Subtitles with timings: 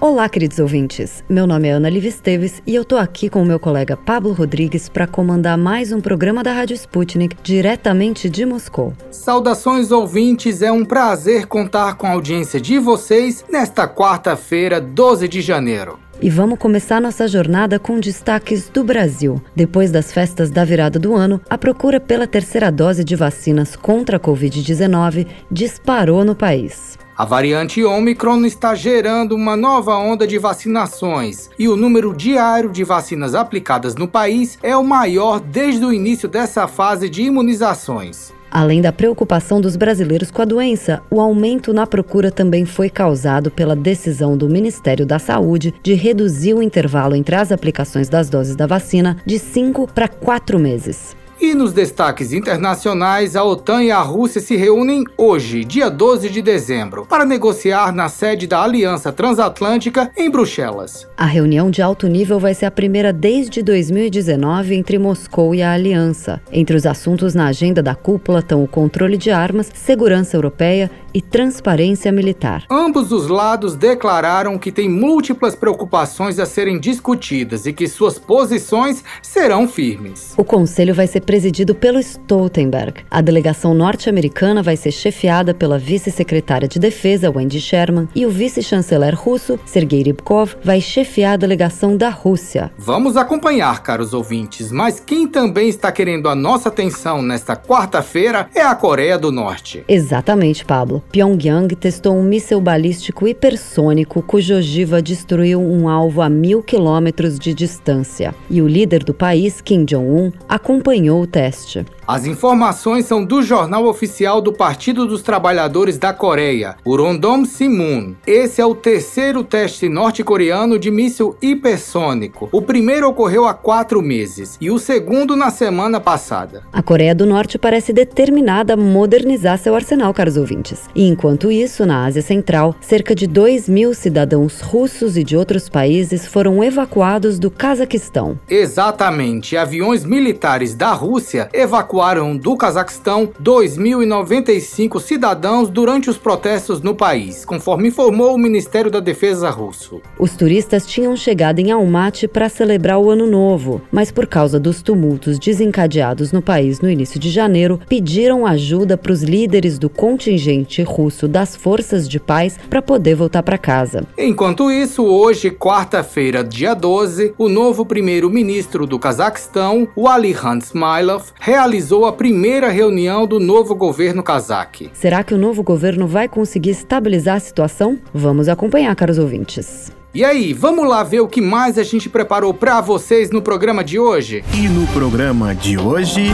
[0.00, 1.24] Olá, queridos ouvintes.
[1.28, 4.32] Meu nome é Ana Liv Esteves e eu tô aqui com o meu colega Pablo
[4.32, 8.92] Rodrigues para comandar mais um programa da Rádio Sputnik diretamente de Moscou.
[9.10, 15.40] Saudações ouvintes, é um prazer contar com a audiência de vocês nesta quarta-feira, 12 de
[15.40, 15.98] janeiro.
[16.22, 19.42] E vamos começar nossa jornada com destaques do Brasil.
[19.54, 24.16] Depois das festas da virada do ano, a procura pela terceira dose de vacinas contra
[24.16, 26.96] a Covid-19 disparou no país.
[27.18, 32.84] A variante Omicron está gerando uma nova onda de vacinações e o número diário de
[32.84, 38.32] vacinas aplicadas no país é o maior desde o início dessa fase de imunizações.
[38.48, 43.50] Além da preocupação dos brasileiros com a doença, o aumento na procura também foi causado
[43.50, 48.54] pela decisão do Ministério da Saúde de reduzir o intervalo entre as aplicações das doses
[48.54, 51.17] da vacina de 5 para 4 meses.
[51.40, 56.42] E nos destaques internacionais, a OTAN e a Rússia se reúnem hoje, dia 12 de
[56.42, 61.06] dezembro, para negociar na sede da Aliança Transatlântica em Bruxelas.
[61.16, 65.72] A reunião de alto nível vai ser a primeira desde 2019 entre Moscou e a
[65.72, 66.40] Aliança.
[66.50, 71.20] Entre os assuntos na agenda da cúpula estão o controle de armas, segurança europeia e
[71.20, 72.64] transparência militar.
[72.70, 79.02] Ambos os lados declararam que têm múltiplas preocupações a serem discutidas e que suas posições
[79.22, 80.34] serão firmes.
[80.36, 83.02] O conselho vai ser presidido pelo Stoltenberg.
[83.10, 89.14] A delegação norte-americana vai ser chefiada pela vice-secretária de Defesa, Wendy Sherman, e o vice-chanceler
[89.14, 92.70] russo, Sergei Rybkov, vai chefiar a delegação da Rússia.
[92.78, 98.62] Vamos acompanhar, caros ouvintes, mas quem também está querendo a nossa atenção nesta quarta-feira é
[98.62, 99.84] a Coreia do Norte.
[99.88, 101.02] Exatamente, Pablo.
[101.10, 107.54] Pyongyang testou um míssil balístico hipersônico cuja ogiva destruiu um alvo a mil quilômetros de
[107.54, 108.34] distância.
[108.50, 111.86] E o líder do país, Kim Jong-un, acompanhou o teste.
[112.08, 118.14] As informações são do Jornal Oficial do Partido dos Trabalhadores da Coreia, o Rondom Simun.
[118.26, 122.48] Esse é o terceiro teste norte-coreano de míssil hipersônico.
[122.50, 126.62] O primeiro ocorreu há quatro meses e o segundo na semana passada.
[126.72, 130.88] A Coreia do Norte parece determinada a modernizar seu arsenal, caros ouvintes.
[130.94, 135.68] E enquanto isso, na Ásia Central, cerca de 2 mil cidadãos russos e de outros
[135.68, 138.40] países foram evacuados do Cazaquistão.
[138.48, 139.58] Exatamente.
[139.58, 147.44] Aviões militares da Rússia evacuaram evacuaram do Cazaquistão 2.095 cidadãos durante os protestos no país,
[147.44, 150.00] conforme informou o Ministério da Defesa russo.
[150.16, 154.80] Os turistas tinham chegado em Almaty para celebrar o Ano Novo, mas por causa dos
[154.80, 160.82] tumultos desencadeados no país no início de janeiro, pediram ajuda para os líderes do contingente
[160.82, 164.04] russo das Forças de Paz para poder voltar para casa.
[164.16, 171.87] Enquanto isso, hoje, quarta-feira, dia 12, o novo primeiro-ministro do Cazaquistão, o Alihan Smilov, realizou
[171.88, 174.90] realizou a primeira reunião do novo governo cazaque.
[174.92, 177.98] Será que o novo governo vai conseguir estabilizar a situação?
[178.12, 179.90] Vamos acompanhar, caros ouvintes.
[180.12, 183.82] E aí, vamos lá ver o que mais a gente preparou para vocês no programa
[183.82, 184.44] de hoje?
[184.54, 186.26] E no programa de hoje.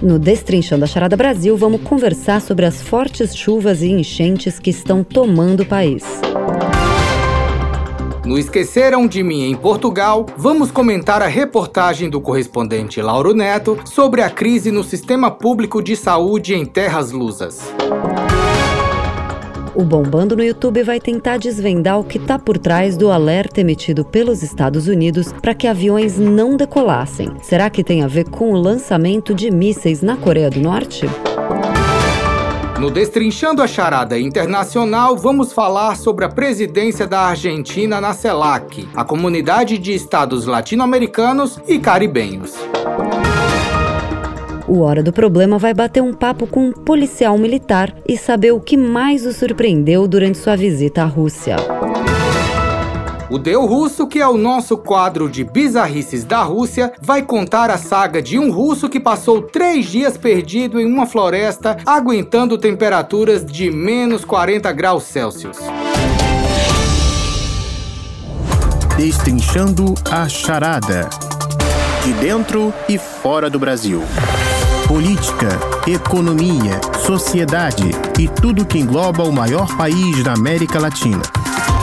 [0.00, 5.04] No Destrinchando a Charada Brasil, vamos conversar sobre as fortes chuvas e enchentes que estão
[5.04, 6.02] tomando o país.
[8.24, 14.22] No Esqueceram de Mim em Portugal, vamos comentar a reportagem do correspondente Lauro Neto sobre
[14.22, 17.60] a crise no sistema público de saúde em Terras Lusas.
[19.74, 24.06] O Bombando no YouTube vai tentar desvendar o que está por trás do alerta emitido
[24.06, 27.28] pelos Estados Unidos para que aviões não decolassem.
[27.42, 31.06] Será que tem a ver com o lançamento de mísseis na Coreia do Norte?
[32.84, 39.02] No Destrinchando a Charada Internacional, vamos falar sobre a presidência da Argentina na CELAC, a
[39.02, 42.52] comunidade de estados latino-americanos e caribenhos.
[44.68, 48.60] O Hora do Problema vai bater um papo com um policial militar e saber o
[48.60, 51.56] que mais o surpreendeu durante sua visita à Rússia.
[53.30, 57.78] O Deu Russo, que é o nosso quadro de bizarrices da Rússia, vai contar a
[57.78, 63.70] saga de um russo que passou três dias perdido em uma floresta, aguentando temperaturas de
[63.70, 65.56] menos 40 graus Celsius.
[68.96, 71.08] Destrinchando a charada.
[72.04, 74.02] De dentro e fora do Brasil.
[74.86, 75.48] Política,
[75.86, 81.22] economia, sociedade e tudo que engloba o maior país da América Latina.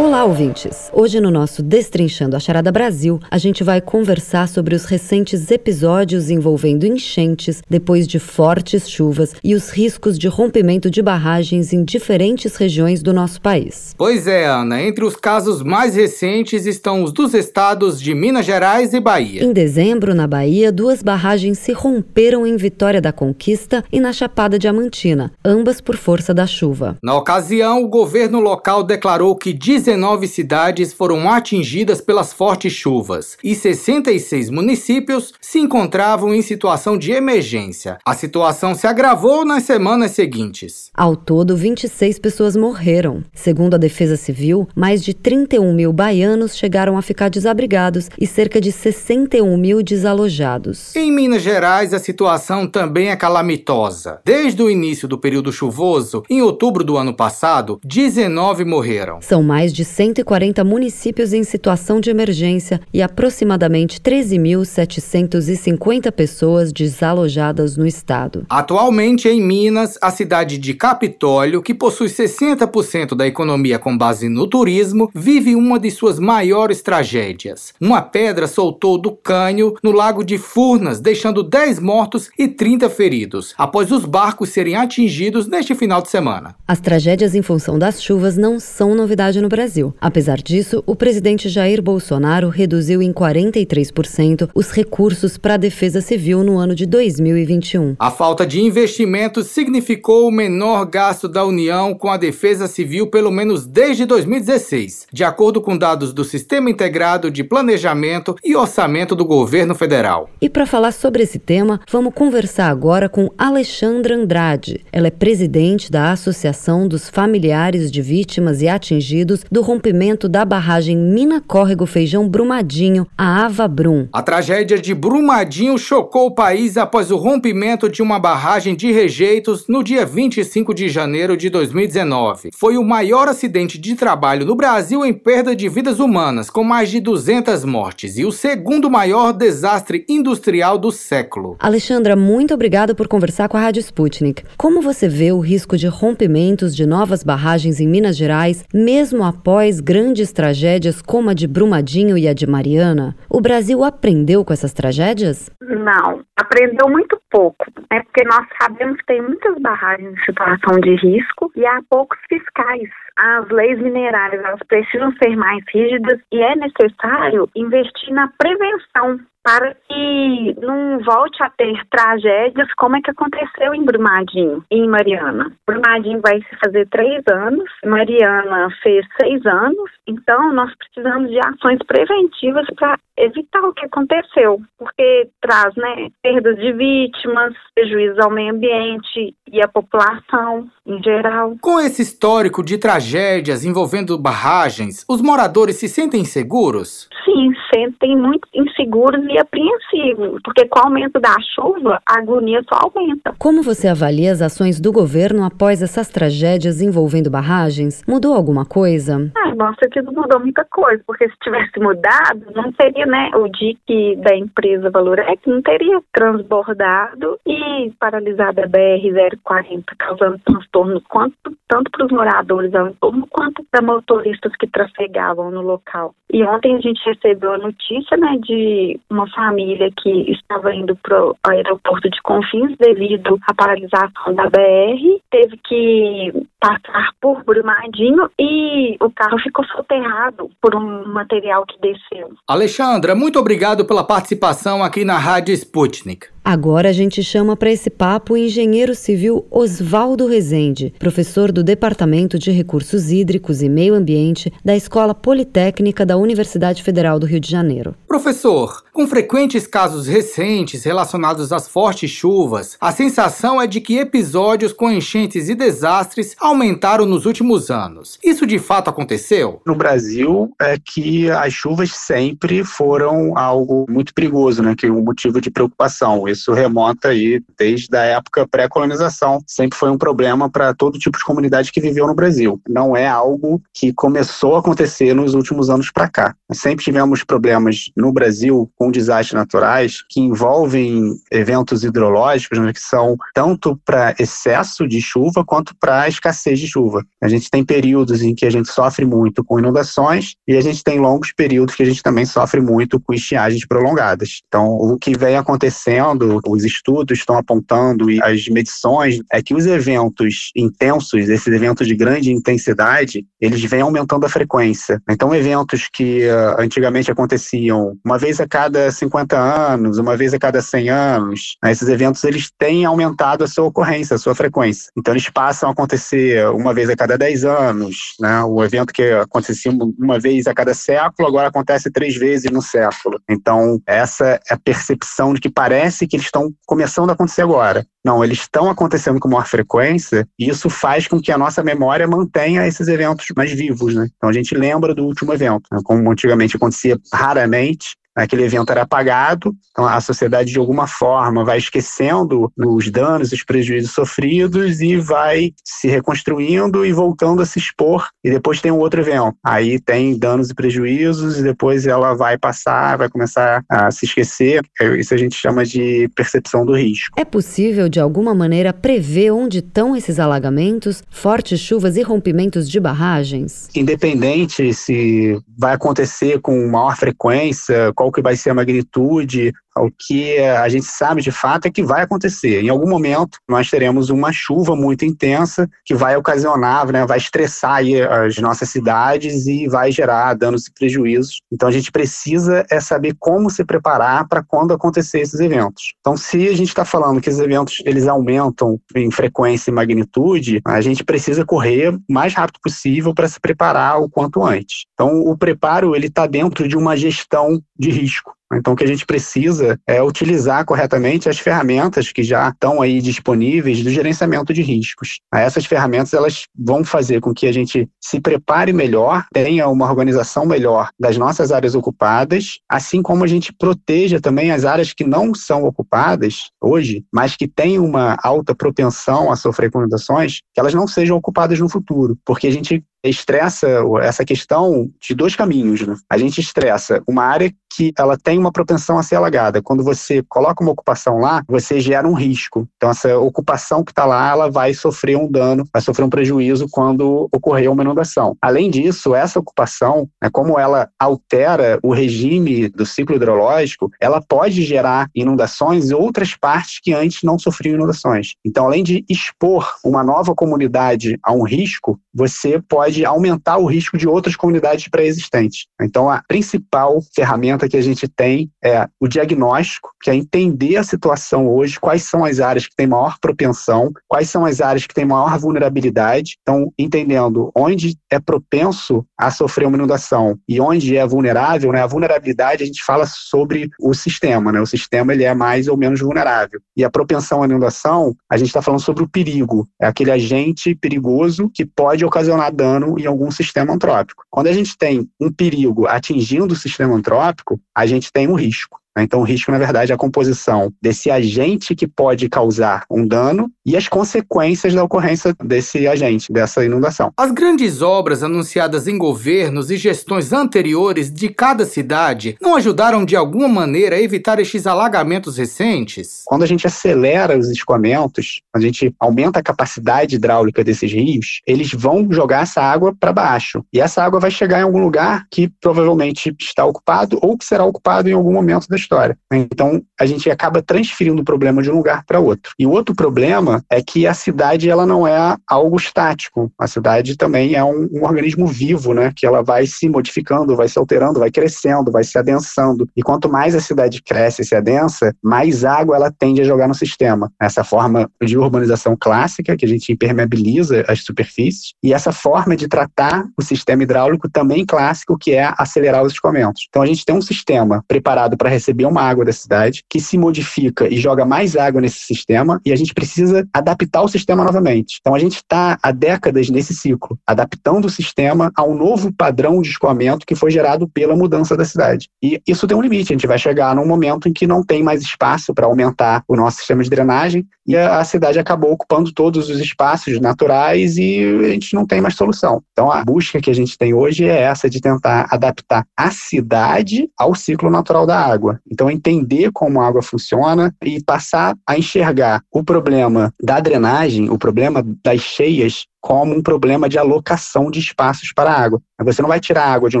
[0.00, 0.90] Olá, ouvintes!
[0.94, 6.30] Hoje no nosso Destrinchando a Charada Brasil, a gente vai conversar sobre os recentes episódios
[6.30, 12.56] envolvendo enchentes depois de fortes chuvas e os riscos de rompimento de barragens em diferentes
[12.56, 13.94] regiões do nosso país.
[13.98, 18.94] Pois é, Ana, entre os casos mais recentes estão os dos estados de Minas Gerais
[18.94, 19.44] e Bahia.
[19.44, 24.58] Em dezembro, na Bahia, duas barragens se romperam em Vitória da Conquista e na Chapada
[24.58, 26.96] Diamantina, ambas por força da chuva.
[27.02, 29.52] Na ocasião, o governo local declarou que
[29.90, 37.10] 19 cidades foram atingidas pelas fortes chuvas e 66 municípios se encontravam em situação de
[37.10, 37.98] emergência.
[38.06, 40.92] A situação se agravou nas semanas seguintes.
[40.94, 43.24] Ao todo, 26 pessoas morreram.
[43.34, 48.60] Segundo a Defesa Civil, mais de 31 mil baianos chegaram a ficar desabrigados e cerca
[48.60, 50.94] de 61 mil desalojados.
[50.94, 54.20] Em Minas Gerais, a situação também é calamitosa.
[54.24, 59.20] Desde o início do período chuvoso, em outubro do ano passado, 19 morreram.
[59.20, 67.78] São mais de de 140 municípios em situação de emergência e aproximadamente 13.750 pessoas desalojadas
[67.78, 68.44] no estado.
[68.50, 74.46] Atualmente, em Minas, a cidade de Capitólio, que possui 60% da economia com base no
[74.46, 77.72] turismo, vive uma de suas maiores tragédias.
[77.80, 83.54] Uma pedra soltou do cânion no lago de Furnas, deixando 10 mortos e 30 feridos,
[83.56, 86.54] após os barcos serem atingidos neste final de semana.
[86.68, 89.59] As tragédias em função das chuvas não são novidade no Brasil.
[89.60, 89.94] Brasil.
[90.00, 96.42] Apesar disso, o presidente Jair Bolsonaro reduziu em 43% os recursos para a defesa civil
[96.42, 97.94] no ano de 2021.
[97.98, 103.30] A falta de investimentos significou o menor gasto da União com a defesa civil pelo
[103.30, 109.26] menos desde 2016, de acordo com dados do Sistema Integrado de Planejamento e Orçamento do
[109.26, 110.30] Governo Federal.
[110.40, 114.86] E para falar sobre esse tema, vamos conversar agora com Alexandra Andrade.
[114.90, 120.96] Ela é presidente da Associação dos Familiares de Vítimas e Atingidos do rompimento da barragem
[120.96, 124.06] Mina Córrego Feijão Brumadinho, a Ava Brum.
[124.12, 129.66] A tragédia de Brumadinho chocou o país após o rompimento de uma barragem de rejeitos
[129.68, 132.50] no dia 25 de janeiro de 2019.
[132.54, 136.88] Foi o maior acidente de trabalho no Brasil em perda de vidas humanas, com mais
[136.88, 141.56] de 200 mortes, e o segundo maior desastre industrial do século.
[141.58, 144.44] Alexandra, muito obrigada por conversar com a Rádio Sputnik.
[144.56, 149.39] Como você vê o risco de rompimentos de novas barragens em Minas Gerais, mesmo após
[149.40, 154.52] após grandes tragédias como a de Brumadinho e a de Mariana, o Brasil aprendeu com
[154.52, 155.50] essas tragédias?
[155.62, 158.02] Não, aprendeu muito pouco, né?
[158.02, 162.90] Porque nós sabemos que tem muitas barragens em situação de risco e há poucos fiscais.
[163.22, 169.74] As leis minerárias elas precisam ser mais rígidas e é necessário investir na prevenção para
[169.88, 175.50] que não volte a ter tragédias como é que aconteceu em Brumadinho e em Mariana.
[175.66, 181.78] Brumadinho vai se fazer três anos, Mariana fez seis anos, então nós precisamos de ações
[181.86, 188.54] preventivas para evitar o que aconteceu, porque traz né, perdas de vítimas, prejuízos ao meio
[188.54, 191.56] ambiente e à população em geral.
[191.60, 192.78] Com esse histórico de
[193.10, 197.08] tragédias envolvendo barragens, os moradores se sentem seguros?
[197.24, 202.78] Sim, sentem muito inseguros e apreensivos, porque com o aumento da chuva, a agonia só
[202.82, 203.34] aumenta.
[203.38, 208.02] Como você avalia as ações do governo após essas tragédias envolvendo barragens?
[208.06, 209.30] Mudou alguma coisa?
[209.36, 214.16] Ah, nossa, que mudou muita coisa, porque se tivesse mudado, não teria, né, o DIC
[214.22, 221.34] da empresa Valorex não teria transbordado e paralisado a BR-040, causando transtorno quanto,
[221.68, 226.14] tanto para os moradores entorno, quanto para motoristas que trafegavam no local.
[226.32, 231.26] E ontem a gente recebeu a notícia, né, de uma família que estava indo para
[231.26, 238.96] o aeroporto de Confins devido à paralisação da BR, teve que passar por Brumadinho e
[239.00, 242.30] o carro ficou soterrado por um material que desceu.
[242.46, 246.28] Alexandra, muito obrigado pela participação aqui na Rádio Sputnik.
[246.44, 252.38] Agora a gente chama para esse papo o engenheiro civil Oswaldo Rezende, professor do Departamento
[252.38, 257.50] de Recursos Hídricos e Meio Ambiente da Escola Politécnica da Universidade Federal do Rio de
[257.50, 257.94] Janeiro.
[258.08, 264.72] Professor, com frequentes casos recentes relacionados às fortes chuvas, a sensação é de que episódios
[264.72, 268.18] com enchentes e desastres aumentaram nos últimos anos.
[268.22, 269.60] Isso de fato aconteceu?
[269.64, 274.74] No Brasil, é que as chuvas sempre foram algo muito perigoso, né?
[274.76, 279.42] Que é um motivo de preocupação isso remonta aí desde a época pré-colonização.
[279.46, 282.60] Sempre foi um problema para todo tipo de comunidade que viveu no Brasil.
[282.68, 286.34] Não é algo que começou a acontecer nos últimos anos para cá.
[286.52, 293.16] Sempre tivemos problemas no Brasil com desastres naturais que envolvem eventos hidrológicos, né, que são
[293.34, 297.04] tanto para excesso de chuva quanto para escassez de chuva.
[297.22, 300.82] A gente tem períodos em que a gente sofre muito com inundações e a gente
[300.82, 304.40] tem longos períodos que a gente também sofre muito com estiagens prolongadas.
[304.46, 309.66] Então, o que vem acontecendo, os estudos estão apontando e as medições é que os
[309.66, 315.00] eventos intensos, esses eventos de grande intensidade, eles vêm aumentando a frequência.
[315.08, 320.38] Então, eventos que uh, antigamente aconteciam uma vez a cada 50 anos, uma vez a
[320.38, 324.90] cada 100 anos, né, esses eventos eles têm aumentado a sua ocorrência, a sua frequência.
[324.96, 328.42] Então, eles passam a acontecer uma vez a cada 10 anos, né?
[328.44, 333.20] O evento que acontecia uma vez a cada século, agora acontece três vezes no século.
[333.28, 337.86] Então, essa é a percepção de que parece que eles estão começando a acontecer agora.
[338.04, 342.06] Não, eles estão acontecendo com maior frequência e isso faz com que a nossa memória
[342.06, 344.08] mantenha esses eventos mais vivos, né?
[344.16, 345.78] Então a gente lembra do último evento, né?
[345.84, 351.58] como antigamente acontecia raramente, aquele evento era apagado, então a sociedade de alguma forma vai
[351.58, 358.08] esquecendo os danos, os prejuízos sofridos e vai se reconstruindo e voltando a se expor
[358.24, 359.34] e depois tem um outro evento.
[359.44, 364.62] Aí tem danos e prejuízos e depois ela vai passar, vai começar a se esquecer.
[364.98, 367.18] Isso a gente chama de percepção do risco.
[367.18, 372.78] É possível de alguma maneira prever onde estão esses alagamentos, fortes chuvas e rompimentos de
[372.80, 373.68] barragens?
[373.74, 380.38] Independente se vai acontecer com maior frequência, qual que vai ser a magnitude, o que
[380.38, 382.62] a gente sabe de fato é que vai acontecer.
[382.62, 387.80] Em algum momento, nós teremos uma chuva muito intensa que vai ocasionar, né, vai estressar
[388.24, 391.40] as nossas cidades e vai gerar danos e prejuízos.
[391.52, 395.94] Então, a gente precisa é saber como se preparar para quando acontecer esses eventos.
[396.00, 400.60] Então, se a gente está falando que esses eventos eles aumentam em frequência e magnitude,
[400.64, 404.84] a gente precisa correr o mais rápido possível para se preparar o quanto antes.
[404.94, 408.34] Então, o preparo ele está dentro de uma gestão de risco.
[408.52, 413.00] Então, o que a gente precisa é utilizar corretamente as ferramentas que já estão aí
[413.00, 415.20] disponíveis do gerenciamento de riscos.
[415.32, 420.44] Essas ferramentas elas vão fazer com que a gente se prepare melhor, tenha uma organização
[420.44, 425.34] melhor das nossas áreas ocupadas, assim como a gente proteja também as áreas que não
[425.34, 430.86] são ocupadas hoje, mas que têm uma alta propensão a sofrer inundações, que elas não
[430.86, 433.66] sejam ocupadas no futuro, porque a gente estressa
[434.02, 435.80] essa questão de dois caminhos.
[435.86, 435.94] Né?
[436.08, 439.62] A gente estressa uma área que ela tem uma propensão a ser alagada.
[439.62, 442.68] Quando você coloca uma ocupação lá, você gera um risco.
[442.76, 446.66] Então, essa ocupação que está lá, ela vai sofrer um dano, vai sofrer um prejuízo
[446.70, 448.36] quando ocorrer uma inundação.
[448.42, 454.62] Além disso, essa ocupação, né, como ela altera o regime do ciclo hidrológico, ela pode
[454.62, 458.34] gerar inundações em outras partes que antes não sofriam inundações.
[458.44, 463.96] Então, além de expor uma nova comunidade a um risco, você pode aumentar o risco
[463.96, 465.66] de outras comunidades pré-existentes.
[465.80, 470.82] Então, a principal ferramenta que a gente tem é o diagnóstico, que é entender a
[470.82, 474.94] situação hoje, quais são as áreas que têm maior propensão, quais são as áreas que
[474.94, 476.38] têm maior vulnerabilidade.
[476.42, 481.82] Então, entendendo onde é propenso a sofrer uma inundação e onde é vulnerável, né?
[481.82, 484.60] A vulnerabilidade a gente fala sobre o sistema, né?
[484.60, 486.60] O sistema ele é mais ou menos vulnerável.
[486.76, 489.68] E a propensão à inundação, a gente está falando sobre o perigo.
[489.80, 494.24] É aquele agente perigoso que pode pode ocasionar dano em algum sistema antrópico.
[494.30, 498.79] Quando a gente tem um perigo atingindo o sistema antrópico, a gente tem um risco.
[498.96, 499.04] Né?
[499.04, 503.50] Então, o risco, na verdade, é a composição desse agente que pode causar um dano
[503.64, 507.12] e as consequências da ocorrência desse agente, dessa inundação.
[507.16, 513.16] As grandes obras anunciadas em governos e gestões anteriores de cada cidade não ajudaram de
[513.16, 516.22] alguma maneira a evitar estes alagamentos recentes?
[516.24, 521.72] Quando a gente acelera os escoamentos, a gente aumenta a capacidade hidráulica desses rios, eles
[521.72, 523.64] vão jogar essa água para baixo.
[523.72, 527.64] E essa água vai chegar em algum lugar que provavelmente está ocupado ou que será
[527.64, 529.16] ocupado em algum momento da história.
[529.32, 532.52] Então, a gente acaba transferindo o problema de um lugar para outro.
[532.58, 536.50] E o outro problema é que a cidade ela não é algo estático.
[536.58, 539.12] A cidade também é um, um organismo vivo, né?
[539.14, 542.88] Que ela vai se modificando, vai se alterando, vai crescendo, vai se adensando.
[542.96, 546.68] E quanto mais a cidade cresce e se adensa, mais água ela tende a jogar
[546.68, 547.30] no sistema.
[547.40, 552.68] Essa forma de urbanização clássica, que a gente impermeabiliza as superfícies, e essa forma de
[552.68, 556.66] tratar o sistema hidráulico também clássico, que é acelerar os escoamentos.
[556.68, 560.00] Então a gente tem um sistema preparado para receber receber uma água da cidade, que
[560.00, 564.44] se modifica e joga mais água nesse sistema, e a gente precisa adaptar o sistema
[564.44, 564.98] novamente.
[565.00, 569.60] Então a gente está há décadas nesse ciclo, adaptando o sistema a um novo padrão
[569.60, 572.08] de escoamento que foi gerado pela mudança da cidade.
[572.22, 574.82] E isso tem um limite, a gente vai chegar num momento em que não tem
[574.82, 579.48] mais espaço para aumentar o nosso sistema de drenagem, e a, cidade acabou ocupando todos
[579.48, 582.60] os espaços naturais e a gente não tem mais solução.
[582.72, 587.08] Então a busca que a gente tem hoje é essa de tentar adaptar a cidade
[587.16, 588.60] ao ciclo natural da água.
[588.68, 594.36] Então, entender como a água funciona e passar a enxergar o problema da drenagem, o
[594.36, 598.80] problema das cheias, como um problema de alocação de espaços para a água.
[599.02, 600.00] Você não vai tirar a água de um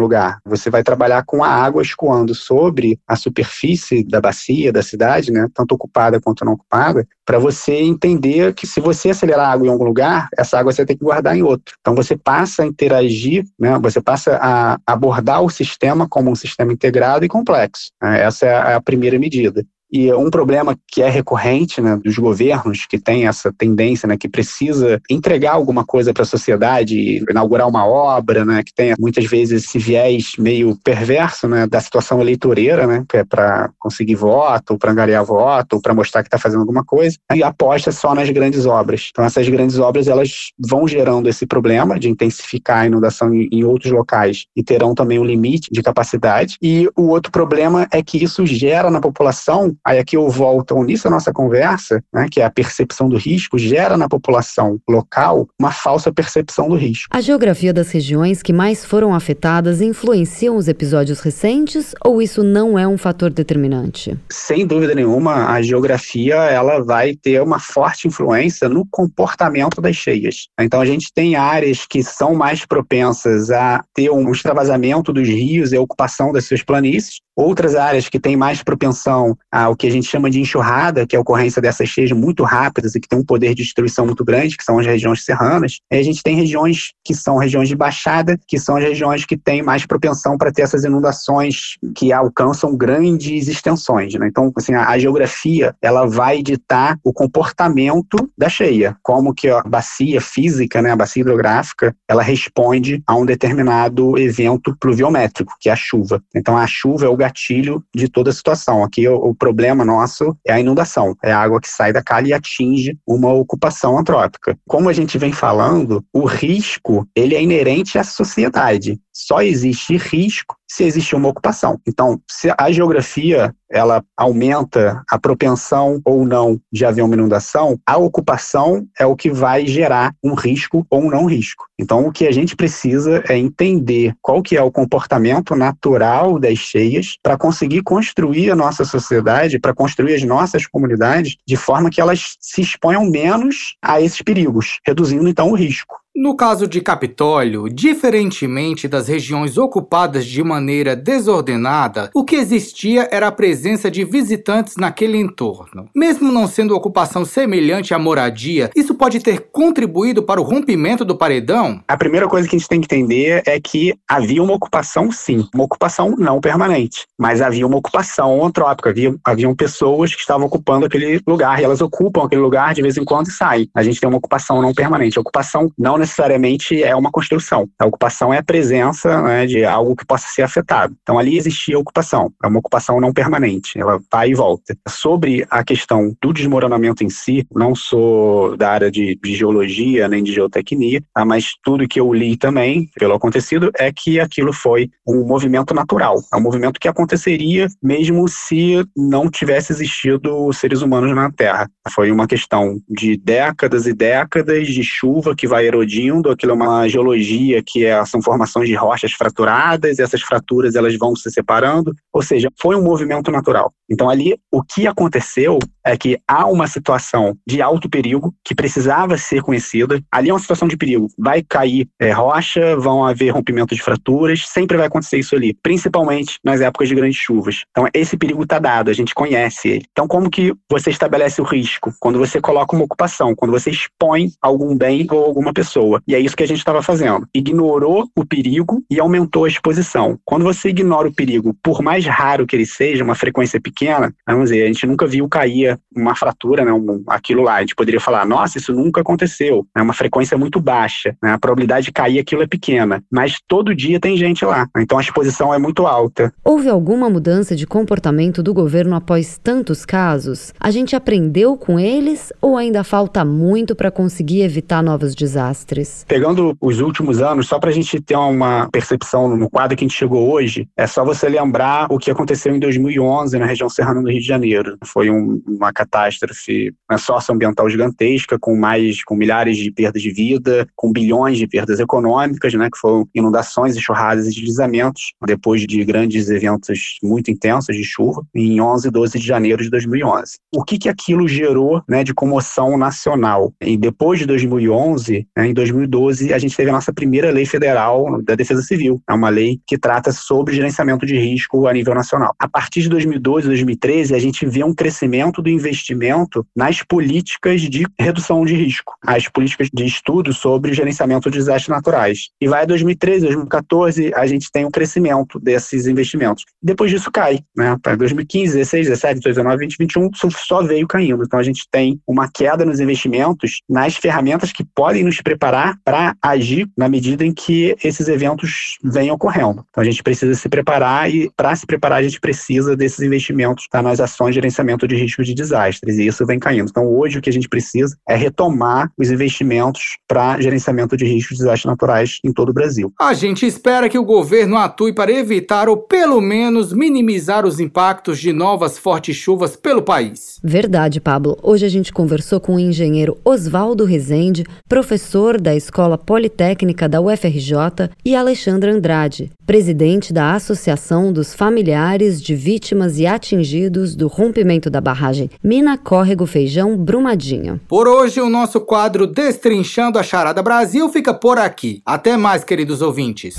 [0.00, 5.30] lugar, você vai trabalhar com a água escoando sobre a superfície da bacia, da cidade,
[5.30, 9.66] né, tanto ocupada quanto não ocupada, para você entender que se você acelerar a água
[9.66, 11.74] em algum lugar, essa água você tem que guardar em outro.
[11.80, 16.72] Então você passa a interagir, né, você passa a abordar o sistema como um sistema
[16.72, 17.90] integrado e complexo.
[18.02, 19.64] Essa é a primeira medida.
[19.92, 24.28] E um problema que é recorrente né, dos governos, que tem essa tendência, né, que
[24.28, 29.64] precisa entregar alguma coisa para a sociedade, inaugurar uma obra, né, que tem muitas vezes
[29.64, 34.92] esse viés meio perverso né, da situação eleitoreira, né, que é para conseguir voto, para
[34.92, 39.08] angariar voto, para mostrar que está fazendo alguma coisa, e aposta só nas grandes obras.
[39.10, 43.92] Então, essas grandes obras elas vão gerando esse problema de intensificar a inundação em outros
[43.92, 46.56] locais e terão também um limite de capacidade.
[46.62, 50.84] E o outro problema é que isso gera na população Aí aqui eu volto ao
[50.84, 55.48] início da nossa conversa, né, que é a percepção do risco, gera na população local
[55.58, 57.08] uma falsa percepção do risco.
[57.10, 62.78] A geografia das regiões que mais foram afetadas influenciam os episódios recentes ou isso não
[62.78, 64.18] é um fator determinante?
[64.30, 70.48] Sem dúvida nenhuma, a geografia ela vai ter uma forte influência no comportamento das cheias.
[70.58, 75.72] Então a gente tem áreas que são mais propensas a ter um extravasamento dos rios
[75.72, 79.34] e a ocupação das suas planícies, Outras áreas que têm mais propensão
[79.70, 82.94] ao que a gente chama de enxurrada, que é a ocorrência dessas cheias muito rápidas
[82.94, 85.78] e que tem um poder de destruição muito grande, que são as regiões serranas.
[85.90, 89.62] A gente tem regiões que são regiões de baixada, que são as regiões que têm
[89.62, 94.14] mais propensão para ter essas inundações que alcançam grandes extensões.
[94.14, 94.26] Né?
[94.26, 99.62] Então, assim, a, a geografia ela vai ditar o comportamento da cheia, como que a
[99.62, 105.72] bacia física, né, a bacia hidrográfica, ela responde a um determinado evento pluviométrico, que é
[105.72, 106.22] a chuva.
[106.34, 108.82] Então, a chuva é o gatilho de toda a situação.
[108.82, 112.28] Aqui o, o, problema nosso é a inundação, é a água que sai da calha
[112.28, 114.58] e atinge uma ocupação antrópica.
[114.66, 118.98] Como a gente vem falando, o risco ele é inerente à sociedade.
[119.26, 121.80] Só existe risco se existe uma ocupação.
[121.86, 127.96] Então, se a geografia ela aumenta a propensão ou não de haver uma inundação, a
[127.96, 131.66] ocupação é o que vai gerar um risco ou um não risco.
[131.78, 136.58] Então, o que a gente precisa é entender qual que é o comportamento natural das
[136.58, 142.00] cheias para conseguir construir a nossa sociedade, para construir as nossas comunidades de forma que
[142.00, 145.99] elas se exponham menos a esses perigos, reduzindo então o risco.
[146.14, 153.28] No caso de Capitólio, diferentemente das regiões ocupadas de maneira desordenada, o que existia era
[153.28, 155.88] a presença de visitantes naquele entorno.
[155.94, 161.16] Mesmo não sendo ocupação semelhante à moradia, isso pode ter contribuído para o rompimento do
[161.16, 161.80] paredão?
[161.86, 165.46] A primeira coisa que a gente tem que entender é que havia uma ocupação, sim,
[165.54, 170.86] uma ocupação não permanente, mas havia uma ocupação antrópica, havia, haviam pessoas que estavam ocupando
[170.86, 173.70] aquele lugar e elas ocupam aquele lugar de vez em quando e saem.
[173.72, 175.20] A gente tem uma ocupação não permanente.
[175.20, 177.68] Ocupação não necessariamente é uma construção.
[177.78, 180.94] A ocupação é a presença né, de algo que possa ser afetado.
[181.02, 184.76] Então ali existia ocupação, é uma ocupação não permanente, ela vai e volta.
[184.88, 190.22] Sobre a questão do desmoronamento em si, não sou da área de, de geologia nem
[190.22, 194.90] de geotecnia, tá, mas tudo que eu li também pelo acontecido é que aquilo foi
[195.06, 201.14] um movimento natural, é um movimento que aconteceria mesmo se não tivesse existido seres humanos
[201.14, 201.68] na Terra.
[201.92, 205.89] Foi uma questão de décadas e décadas de chuva que vai erodir
[206.30, 211.16] aquilo é uma geologia que é, são formações de rochas fraturadas, essas fraturas elas vão
[211.16, 213.72] se separando, ou seja, foi um movimento natural.
[213.90, 219.16] Então ali o que aconteceu é que há uma situação de alto perigo que precisava
[219.16, 220.00] ser conhecida.
[220.12, 221.08] Ali é uma situação de perigo.
[221.18, 226.38] Vai cair é, rocha, vão haver rompimento de fraturas, sempre vai acontecer isso ali, principalmente
[226.44, 227.62] nas épocas de grandes chuvas.
[227.70, 229.84] Então esse perigo está dado, a gente conhece ele.
[229.90, 231.92] Então como que você estabelece o risco?
[231.98, 236.00] Quando você coloca uma ocupação, quando você expõe algum bem ou alguma pessoa.
[236.06, 237.26] E é isso que a gente estava fazendo.
[237.34, 240.18] Ignorou o perigo e aumentou a exposição.
[240.24, 243.79] Quando você ignora o perigo, por mais raro que ele seja, uma frequência pequena,
[244.26, 247.56] vamos dizer, a gente nunca viu cair uma fratura, né, um, aquilo lá.
[247.56, 249.66] A gente poderia falar, nossa, isso nunca aconteceu.
[249.76, 251.16] É uma frequência muito baixa.
[251.22, 253.02] Né, a probabilidade de cair aquilo é pequena.
[253.10, 254.66] Mas todo dia tem gente lá.
[254.78, 256.32] Então a exposição é muito alta.
[256.44, 260.52] Houve alguma mudança de comportamento do governo após tantos casos?
[260.60, 266.04] A gente aprendeu com eles ou ainda falta muito para conseguir evitar novos desastres?
[266.06, 269.88] Pegando os últimos anos, só para a gente ter uma percepção no quadro que a
[269.88, 274.02] gente chegou hoje, é só você lembrar o que aconteceu em 2011 na região Serrano,
[274.02, 274.76] no Rio de Janeiro.
[274.84, 280.66] Foi um, uma catástrofe uma socioambiental gigantesca, com mais, com milhares de perdas de vida,
[280.74, 286.28] com bilhões de perdas econômicas, né, que foram inundações, enxurradas e deslizamentos, depois de grandes
[286.28, 290.38] eventos muito intensos de chuva, em 11 e 12 de janeiro de 2011.
[290.54, 293.52] O que que aquilo gerou, né, de comoção nacional?
[293.60, 298.20] E depois de 2011, né, em 2012, a gente teve a nossa primeira lei federal
[298.22, 299.00] da Defesa Civil.
[299.08, 302.34] É uma lei que trata sobre gerenciamento de risco a nível nacional.
[302.38, 307.86] A partir de 2012, 2013, a gente vê um crescimento do investimento nas políticas de
[307.98, 312.28] redução de risco, as políticas de estudo sobre gerenciamento de desastres naturais.
[312.40, 316.44] E vai a 2013, 2014, a gente tem um crescimento desses investimentos.
[316.62, 317.76] Depois disso cai, né?
[317.82, 321.22] Para 2015, 16, 17, 18, 19, 20, 21, só veio caindo.
[321.22, 326.14] Então a gente tem uma queda nos investimentos nas ferramentas que podem nos preparar para
[326.22, 329.64] agir na medida em que esses eventos venham ocorrendo.
[329.70, 333.39] Então a gente precisa se preparar e para se preparar a gente precisa desses investimentos
[333.70, 336.68] tá, nas ações de gerenciamento de risco de desastres e isso vem caindo.
[336.70, 341.36] Então hoje o que a gente precisa é retomar os investimentos para gerenciamento de riscos
[341.36, 342.92] de desastres naturais em todo o Brasil.
[343.00, 348.18] A gente espera que o governo atue para evitar ou pelo menos minimizar os impactos
[348.18, 350.38] de novas fortes chuvas pelo país.
[350.42, 351.38] Verdade, Pablo.
[351.42, 357.90] Hoje a gente conversou com o engenheiro Oswaldo Rezende, professor da Escola Politécnica da UFRJ,
[358.04, 364.80] e Alexandra Andrade, presidente da Associação dos Familiares de Vítimas e Atingidos do Rompimento da
[364.80, 367.60] Barragem Mina Córrego Feijão Brumadinho.
[367.68, 371.80] Por hoje, o nosso quadro Destrinchando a Charada Brasil fica por aqui.
[371.86, 373.36] Até mais, queridos ouvintes.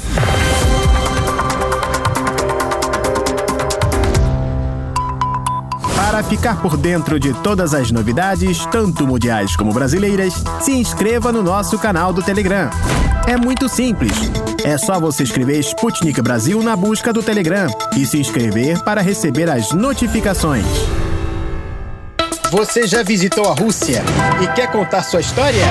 [6.12, 11.42] Para ficar por dentro de todas as novidades, tanto mundiais como brasileiras, se inscreva no
[11.42, 12.70] nosso canal do Telegram.
[13.26, 14.12] É muito simples.
[14.62, 19.50] É só você escrever Sputnik Brasil na busca do Telegram e se inscrever para receber
[19.50, 20.66] as notificações.
[22.52, 24.04] Você já visitou a Rússia
[24.42, 25.64] e quer contar sua história?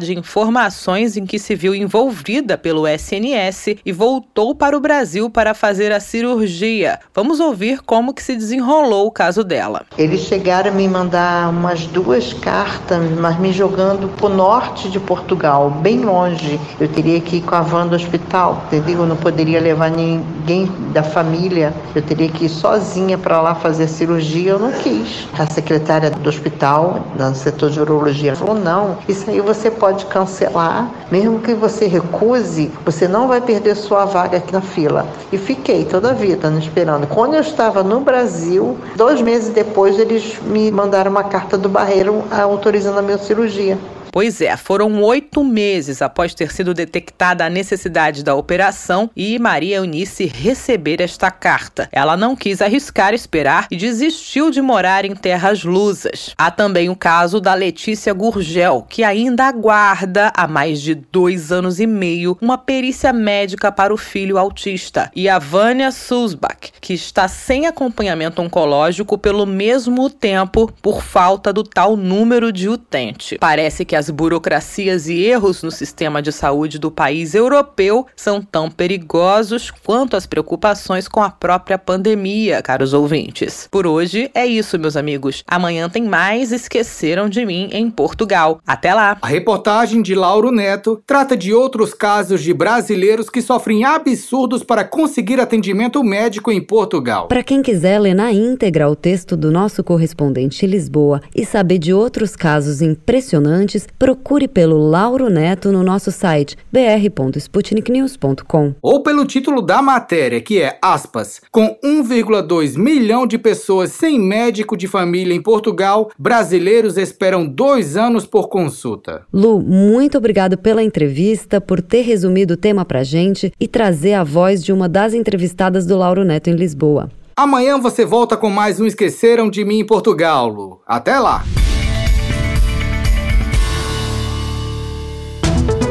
[0.00, 5.54] de informações em que se viu envolvida pelo SNS e voltou para o Brasil para
[5.54, 6.98] fazer a cirurgia.
[7.14, 9.84] Vamos ouvir como que se desenrolou o caso dela.
[9.98, 15.00] Eles chegaram a me mandar umas duas cartas, mas me jogando para o norte de
[15.00, 16.60] Portugal, bem longe.
[16.78, 19.00] Eu teria que ir com a van do hospital, entendeu?
[19.00, 21.72] Eu não poderia levar ninguém da família.
[21.94, 24.52] Eu teria que ir sozinha para lá fazer cirurgia.
[24.52, 25.28] Eu não quis.
[25.38, 30.90] A secretária do hospital, no setor de urologia, falou: não, isso aí você pode cancelar,
[31.10, 35.06] mesmo que você recuse, você não vai perder sua vaga aqui na fila.
[35.32, 37.06] E fiquei toda a vida esperando.
[37.06, 42.22] Quando eu estava no Brasil, dois meses depois, eles me mandaram uma carta do Barreiro
[42.30, 43.78] autorizando a minha cirurgia.
[44.12, 49.76] Pois é, foram oito meses após ter sido detectada a necessidade da operação e Maria
[49.76, 51.88] Eunice receber esta carta.
[51.92, 56.34] Ela não quis arriscar esperar e desistiu de morar em terras lusas.
[56.36, 61.78] Há também o caso da Letícia Gurgel, que ainda aguarda há mais de dois anos
[61.78, 65.10] e meio uma perícia médica para o filho autista.
[65.14, 71.62] E a Vânia Sulzbach, que está sem acompanhamento oncológico pelo mesmo tempo por falta do
[71.62, 73.38] tal número de utente.
[73.38, 78.40] Parece que a as burocracias e erros no sistema de saúde do país europeu são
[78.40, 83.68] tão perigosos quanto as preocupações com a própria pandemia, caros ouvintes.
[83.70, 85.44] Por hoje é isso, meus amigos.
[85.46, 88.58] Amanhã tem mais Esqueceram de Mim em Portugal.
[88.66, 89.18] Até lá!
[89.20, 94.82] A reportagem de Lauro Neto trata de outros casos de brasileiros que sofrem absurdos para
[94.82, 97.28] conseguir atendimento médico em Portugal.
[97.28, 101.76] Para quem quiser ler na íntegra o texto do nosso correspondente em Lisboa e saber
[101.76, 108.74] de outros casos impressionantes, procure pelo Lauro Neto no nosso site br.sputniknews.com.
[108.82, 114.76] Ou pelo título da matéria, que é aspas, com 1,2 milhão de pessoas sem médico
[114.76, 119.22] de família em Portugal, brasileiros esperam dois anos por consulta.
[119.32, 124.24] Lu, muito obrigado pela entrevista, por ter resumido o tema pra gente e trazer a
[124.24, 127.10] voz de uma das entrevistadas do Lauro Neto em Lisboa.
[127.36, 130.82] Amanhã você volta com mais um Esqueceram de Mim em Portugal, Lu.
[130.86, 131.44] Até lá!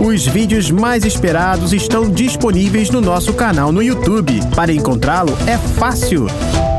[0.02, 4.40] Os vídeos mais esperados estão disponíveis no nosso canal no YouTube.
[4.56, 6.26] Para encontrá-lo é fácil.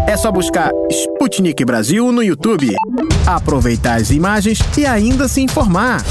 [0.09, 2.74] É só buscar Sputnik Brasil no YouTube,
[3.26, 6.02] aproveitar as imagens e ainda se informar.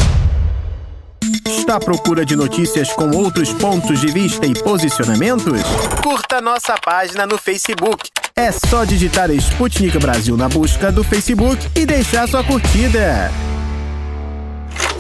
[1.48, 5.62] Está à procura de notícias com outros pontos de vista e posicionamentos?
[6.04, 8.08] Curta nossa página no Facebook.
[8.36, 13.32] É só digitar Sputnik Brasil na busca do Facebook e deixar sua curtida.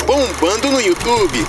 [0.09, 1.45] Bombando no YouTube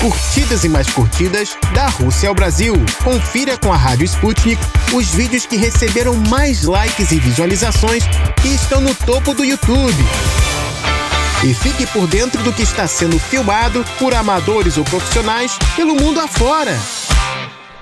[0.00, 2.72] curtidas e mais curtidas da Rússia ao Brasil.
[3.04, 4.58] Confira com a Rádio Sputnik
[4.94, 8.02] os vídeos que receberam mais likes e visualizações
[8.42, 10.02] e estão no topo do YouTube.
[11.44, 16.20] E fique por dentro do que está sendo filmado por amadores ou profissionais pelo mundo
[16.20, 16.72] afora.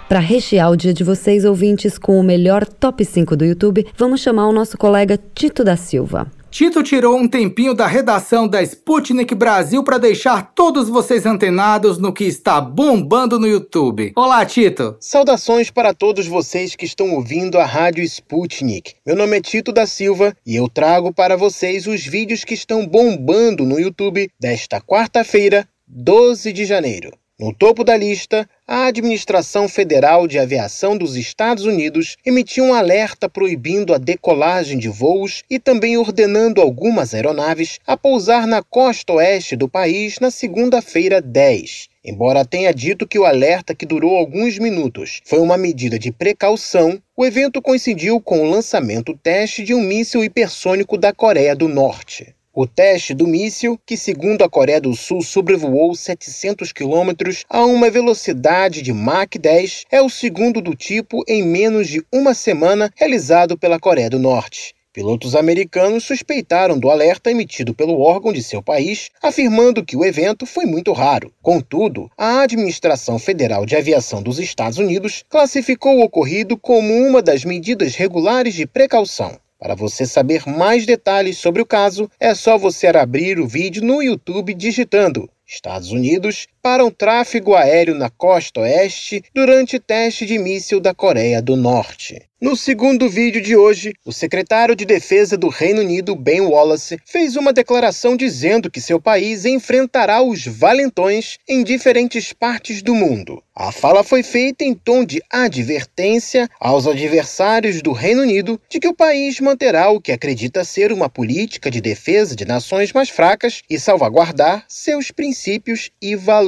[0.08, 4.20] Para rechear o dia de vocês, ouvintes, com o melhor top 5 do YouTube, vamos
[4.20, 6.26] chamar o nosso colega Tito da Silva.
[6.58, 12.12] Tito tirou um tempinho da redação da Sputnik Brasil para deixar todos vocês antenados no
[12.12, 14.12] que está bombando no YouTube.
[14.16, 14.96] Olá, Tito!
[14.98, 18.94] Saudações para todos vocês que estão ouvindo a Rádio Sputnik.
[19.06, 22.84] Meu nome é Tito da Silva e eu trago para vocês os vídeos que estão
[22.84, 27.12] bombando no YouTube desta quarta-feira, 12 de janeiro.
[27.38, 33.26] No topo da lista, a Administração Federal de Aviação dos Estados Unidos emitiu um alerta
[33.26, 39.56] proibindo a decolagem de voos e também ordenando algumas aeronaves a pousar na costa oeste
[39.56, 41.88] do país na segunda-feira 10.
[42.04, 47.00] Embora tenha dito que o alerta, que durou alguns minutos, foi uma medida de precaução,
[47.16, 52.34] o evento coincidiu com o lançamento teste de um míssil hipersônico da Coreia do Norte.
[52.60, 57.88] O teste do míssil, que segundo a Coreia do Sul sobrevoou 700 quilômetros a uma
[57.88, 63.56] velocidade de Mach 10, é o segundo do tipo em menos de uma semana realizado
[63.56, 64.74] pela Coreia do Norte.
[64.92, 70.44] Pilotos americanos suspeitaram do alerta emitido pelo órgão de seu país, afirmando que o evento
[70.44, 71.32] foi muito raro.
[71.40, 77.44] Contudo, a Administração Federal de Aviação dos Estados Unidos classificou o ocorrido como uma das
[77.44, 79.38] medidas regulares de precaução.
[79.58, 84.00] Para você saber mais detalhes sobre o caso, é só você abrir o vídeo no
[84.00, 90.80] YouTube digitando Estados Unidos para um tráfego aéreo na costa oeste durante teste de míssil
[90.80, 92.28] da Coreia do Norte.
[92.40, 97.34] No segundo vídeo de hoje, o secretário de Defesa do Reino Unido, Ben Wallace, fez
[97.34, 103.42] uma declaração dizendo que seu país enfrentará os valentões em diferentes partes do mundo.
[103.52, 108.86] A fala foi feita em tom de advertência aos adversários do Reino Unido de que
[108.86, 113.62] o país manterá o que acredita ser uma política de defesa de nações mais fracas
[113.68, 116.47] e salvaguardar seus princípios e valores.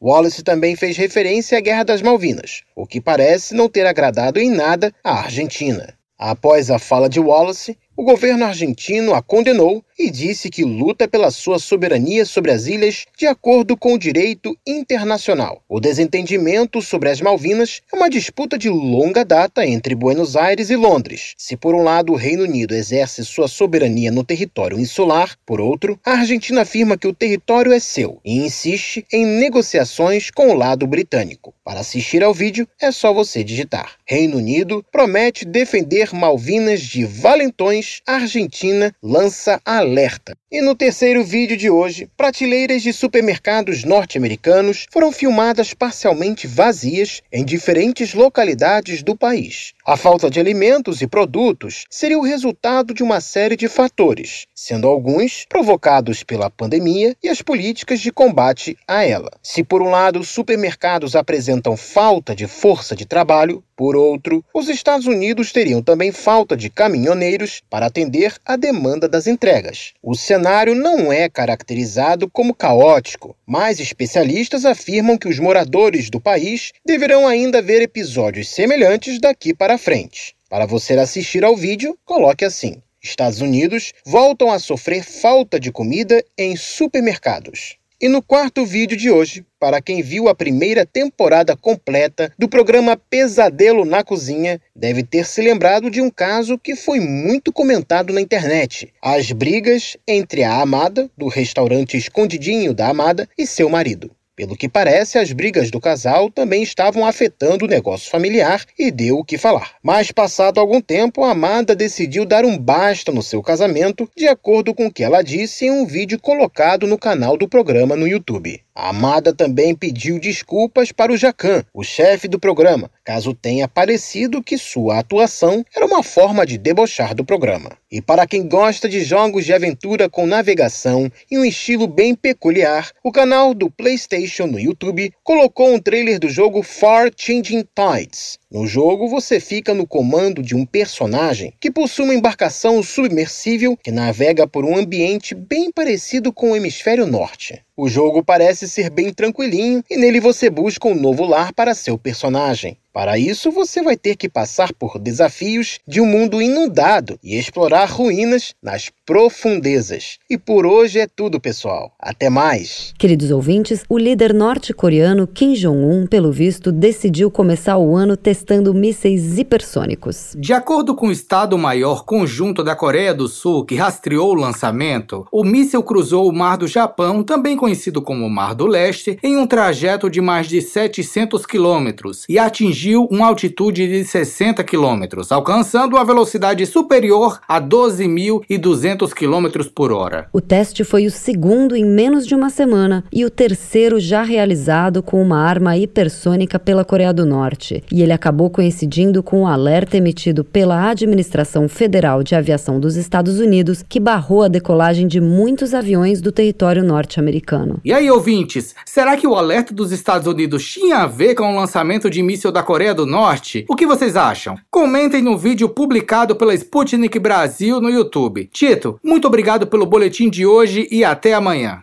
[0.00, 4.50] Wallace também fez referência à Guerra das Malvinas, o que parece não ter agradado em
[4.50, 5.94] nada à Argentina.
[6.18, 11.30] Após a fala de Wallace, o governo argentino a condenou e disse que luta pela
[11.30, 15.62] sua soberania sobre as ilhas de acordo com o direito internacional.
[15.66, 20.76] O desentendimento sobre as Malvinas é uma disputa de longa data entre Buenos Aires e
[20.76, 21.32] Londres.
[21.38, 25.98] Se por um lado o Reino Unido exerce sua soberania no território insular, por outro,
[26.04, 30.86] a Argentina afirma que o território é seu e insiste em negociações com o lado
[30.86, 31.54] britânico.
[31.64, 33.96] Para assistir ao vídeo é só você digitar.
[34.04, 40.36] Reino Unido promete defender Malvinas de valentões Argentina lança alerta.
[40.56, 47.44] E no terceiro vídeo de hoje, prateleiras de supermercados norte-americanos foram filmadas parcialmente vazias em
[47.44, 49.74] diferentes localidades do país.
[49.84, 54.88] A falta de alimentos e produtos seria o resultado de uma série de fatores, sendo
[54.88, 59.32] alguns provocados pela pandemia e as políticas de combate a ela.
[59.42, 64.70] Se por um lado os supermercados apresentam falta de força de trabalho, por outro, os
[64.70, 69.92] Estados Unidos teriam também falta de caminhoneiros para atender à demanda das entregas.
[70.02, 70.14] O
[70.46, 77.26] cenário não é caracterizado como caótico, mas especialistas afirmam que os moradores do país deverão
[77.26, 80.36] ainda ver episódios semelhantes daqui para frente.
[80.48, 86.24] Para você assistir ao vídeo, coloque assim: Estados Unidos voltam a sofrer falta de comida
[86.38, 87.76] em supermercados.
[87.98, 92.94] E no quarto vídeo de hoje, para quem viu a primeira temporada completa do programa
[92.94, 98.20] Pesadelo na Cozinha, deve ter se lembrado de um caso que foi muito comentado na
[98.20, 104.10] internet: as brigas entre a amada, do restaurante Escondidinho da Amada, e seu marido.
[104.36, 109.16] Pelo que parece, as brigas do casal também estavam afetando o negócio familiar e deu
[109.16, 109.76] o que falar.
[109.82, 114.88] Mas, passado algum tempo, Amanda decidiu dar um basta no seu casamento, de acordo com
[114.88, 118.65] o que ela disse em um vídeo colocado no canal do programa no YouTube.
[118.78, 124.42] A Amada também pediu desculpas para o Jacan, o chefe do programa, caso tenha parecido
[124.42, 127.70] que sua atuação era uma forma de debochar do programa.
[127.90, 132.90] E para quem gosta de jogos de aventura com navegação e um estilo bem peculiar,
[133.02, 138.38] o canal do PlayStation no YouTube colocou um trailer do jogo Far Changing Tides.
[138.48, 143.90] No jogo, você fica no comando de um personagem que possui uma embarcação submersível que
[143.90, 147.60] navega por um ambiente bem parecido com o hemisfério norte.
[147.76, 151.98] O jogo parece ser bem tranquilinho e nele você busca um novo lar para seu
[151.98, 152.78] personagem.
[152.96, 157.90] Para isso, você vai ter que passar por desafios de um mundo inundado e explorar
[157.90, 160.16] ruínas nas profundezas.
[160.30, 161.92] E por hoje é tudo, pessoal.
[162.00, 162.94] Até mais.
[162.98, 169.38] Queridos ouvintes, o líder norte-coreano Kim Jong-un, pelo visto, decidiu começar o ano testando mísseis
[169.38, 170.34] hipersônicos.
[170.34, 175.44] De acordo com o Estado-Maior Conjunto da Coreia do Sul, que rastreou o lançamento, o
[175.44, 180.08] míssil cruzou o Mar do Japão, também conhecido como Mar do Leste, em um trajeto
[180.08, 186.04] de mais de 700 quilômetros e atingiu atingiu uma altitude de 60 km, alcançando uma
[186.04, 190.28] velocidade superior a 12.200 km por hora.
[190.32, 195.02] O teste foi o segundo em menos de uma semana e o terceiro já realizado
[195.02, 197.82] com uma arma hipersônica pela Coreia do Norte.
[197.90, 203.40] E ele acabou coincidindo com o alerta emitido pela Administração Federal de Aviação dos Estados
[203.40, 207.80] Unidos, que barrou a decolagem de muitos aviões do território norte-americano.
[207.84, 211.56] E aí, ouvintes, será que o alerta dos Estados Unidos tinha a ver com o
[211.56, 213.64] lançamento de míssil da Coreia Coreia do Norte?
[213.70, 214.54] O que vocês acham?
[214.70, 218.50] Comentem no vídeo publicado pela Sputnik Brasil no YouTube.
[218.52, 221.82] Tito, muito obrigado pelo boletim de hoje e até amanhã.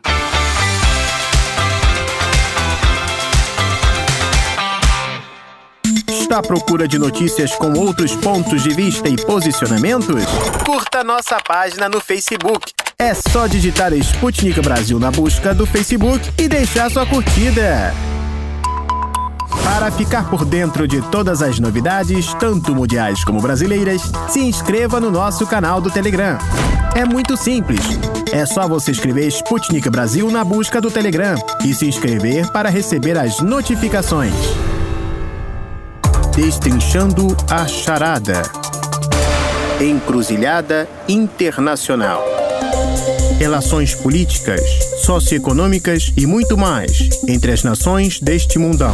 [6.07, 10.23] Está à procura de notícias com outros pontos de vista e posicionamentos?
[10.63, 12.71] Curta nossa página no Facebook.
[12.99, 17.91] É só digitar Sputnik Brasil na busca do Facebook e deixar sua curtida.
[19.63, 25.09] Para ficar por dentro de todas as novidades, tanto mundiais como brasileiras, se inscreva no
[25.09, 26.37] nosso canal do Telegram.
[26.95, 27.79] É muito simples.
[28.31, 33.17] É só você escrever Sputnik Brasil na busca do Telegram e se inscrever para receber
[33.17, 34.33] as notificações.
[36.35, 38.43] Destrinchando a charada.
[39.81, 42.23] Encruzilhada Internacional.
[43.39, 44.61] Relações políticas,
[45.03, 48.93] socioeconômicas e muito mais entre as nações deste mundão.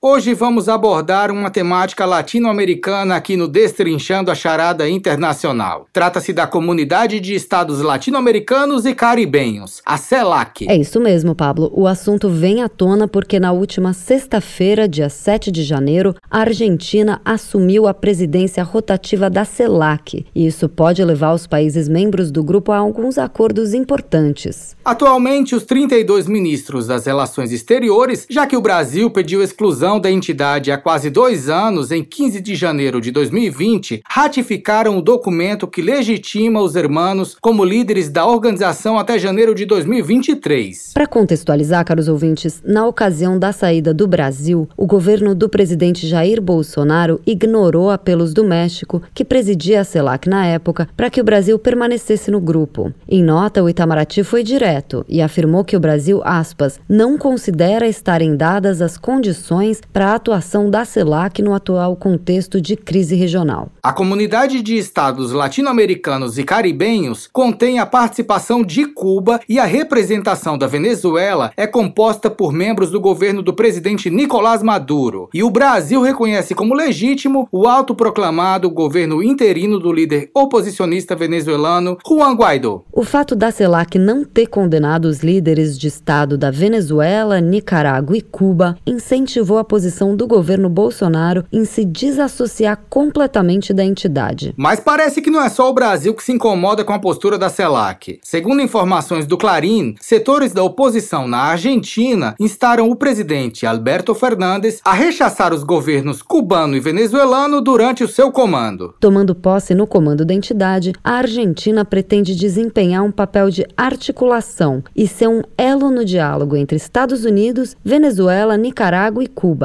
[0.00, 5.86] hoje vamos abordar uma temática latino-americana aqui no Destrinchando a Charada Internacional.
[5.92, 10.66] Trata-se da Comunidade de Estados Latino-Americanos e Caribenhos, a CELAC.
[10.68, 11.72] É isso mesmo, Pablo.
[11.74, 17.20] O assunto vem à tona porque na última sexta-feira, dia 7 de janeiro, a Argentina
[17.24, 20.26] assumiu a presidência rotativa da CELAC.
[20.32, 24.76] E isso pode levar os países membros do grupo a alguns acordos importantes.
[24.84, 30.72] Atualmente, os 32 ministros das Relações Exteriores, já que o Brasil pediu exclusão da entidade
[30.72, 36.60] há quase dois anos, em 15 de janeiro de 2020, ratificaram o documento que legitima
[36.60, 40.90] os hermanos como líderes da organização até janeiro de 2023.
[40.94, 46.42] Para contextualizar, caros ouvintes, na ocasião da saída do Brasil, o governo do presidente Jair
[46.42, 51.56] Bolsonaro ignorou apelos do México, que presidia a CELAC na época, para que o Brasil
[51.56, 52.92] permanecesse no grupo.
[53.08, 58.20] Em nota, o Itamaraty foi direto e afirmou que o Brasil, aspas, não considera estar
[58.20, 63.14] em dados dadas as condições para a atuação da CELAC no atual contexto de crise
[63.14, 63.70] regional.
[63.82, 70.58] A comunidade de estados latino-americanos e caribenhos contém a participação de Cuba e a representação
[70.58, 75.28] da Venezuela é composta por membros do governo do presidente Nicolás Maduro.
[75.32, 82.34] E o Brasil reconhece como legítimo o autoproclamado governo interino do líder oposicionista venezuelano Juan
[82.34, 82.84] Guaidó.
[82.92, 88.20] O fato da CELAC não ter condenado os líderes de Estado da Venezuela, Nicarágua e
[88.20, 94.52] Cuba Cuba incentivou a posição do governo Bolsonaro em se desassociar completamente da entidade.
[94.56, 97.48] Mas parece que não é só o Brasil que se incomoda com a postura da
[97.48, 98.18] CELAC.
[98.22, 104.92] Segundo informações do Clarim, setores da oposição na Argentina instaram o presidente Alberto Fernandes a
[104.92, 108.94] rechaçar os governos cubano e venezuelano durante o seu comando.
[108.98, 115.06] Tomando posse no comando da entidade, a Argentina pretende desempenhar um papel de articulação e
[115.06, 119.57] ser um elo no diálogo entre Estados Unidos, Venezuela Venezuela, Nicarágua e Cuba.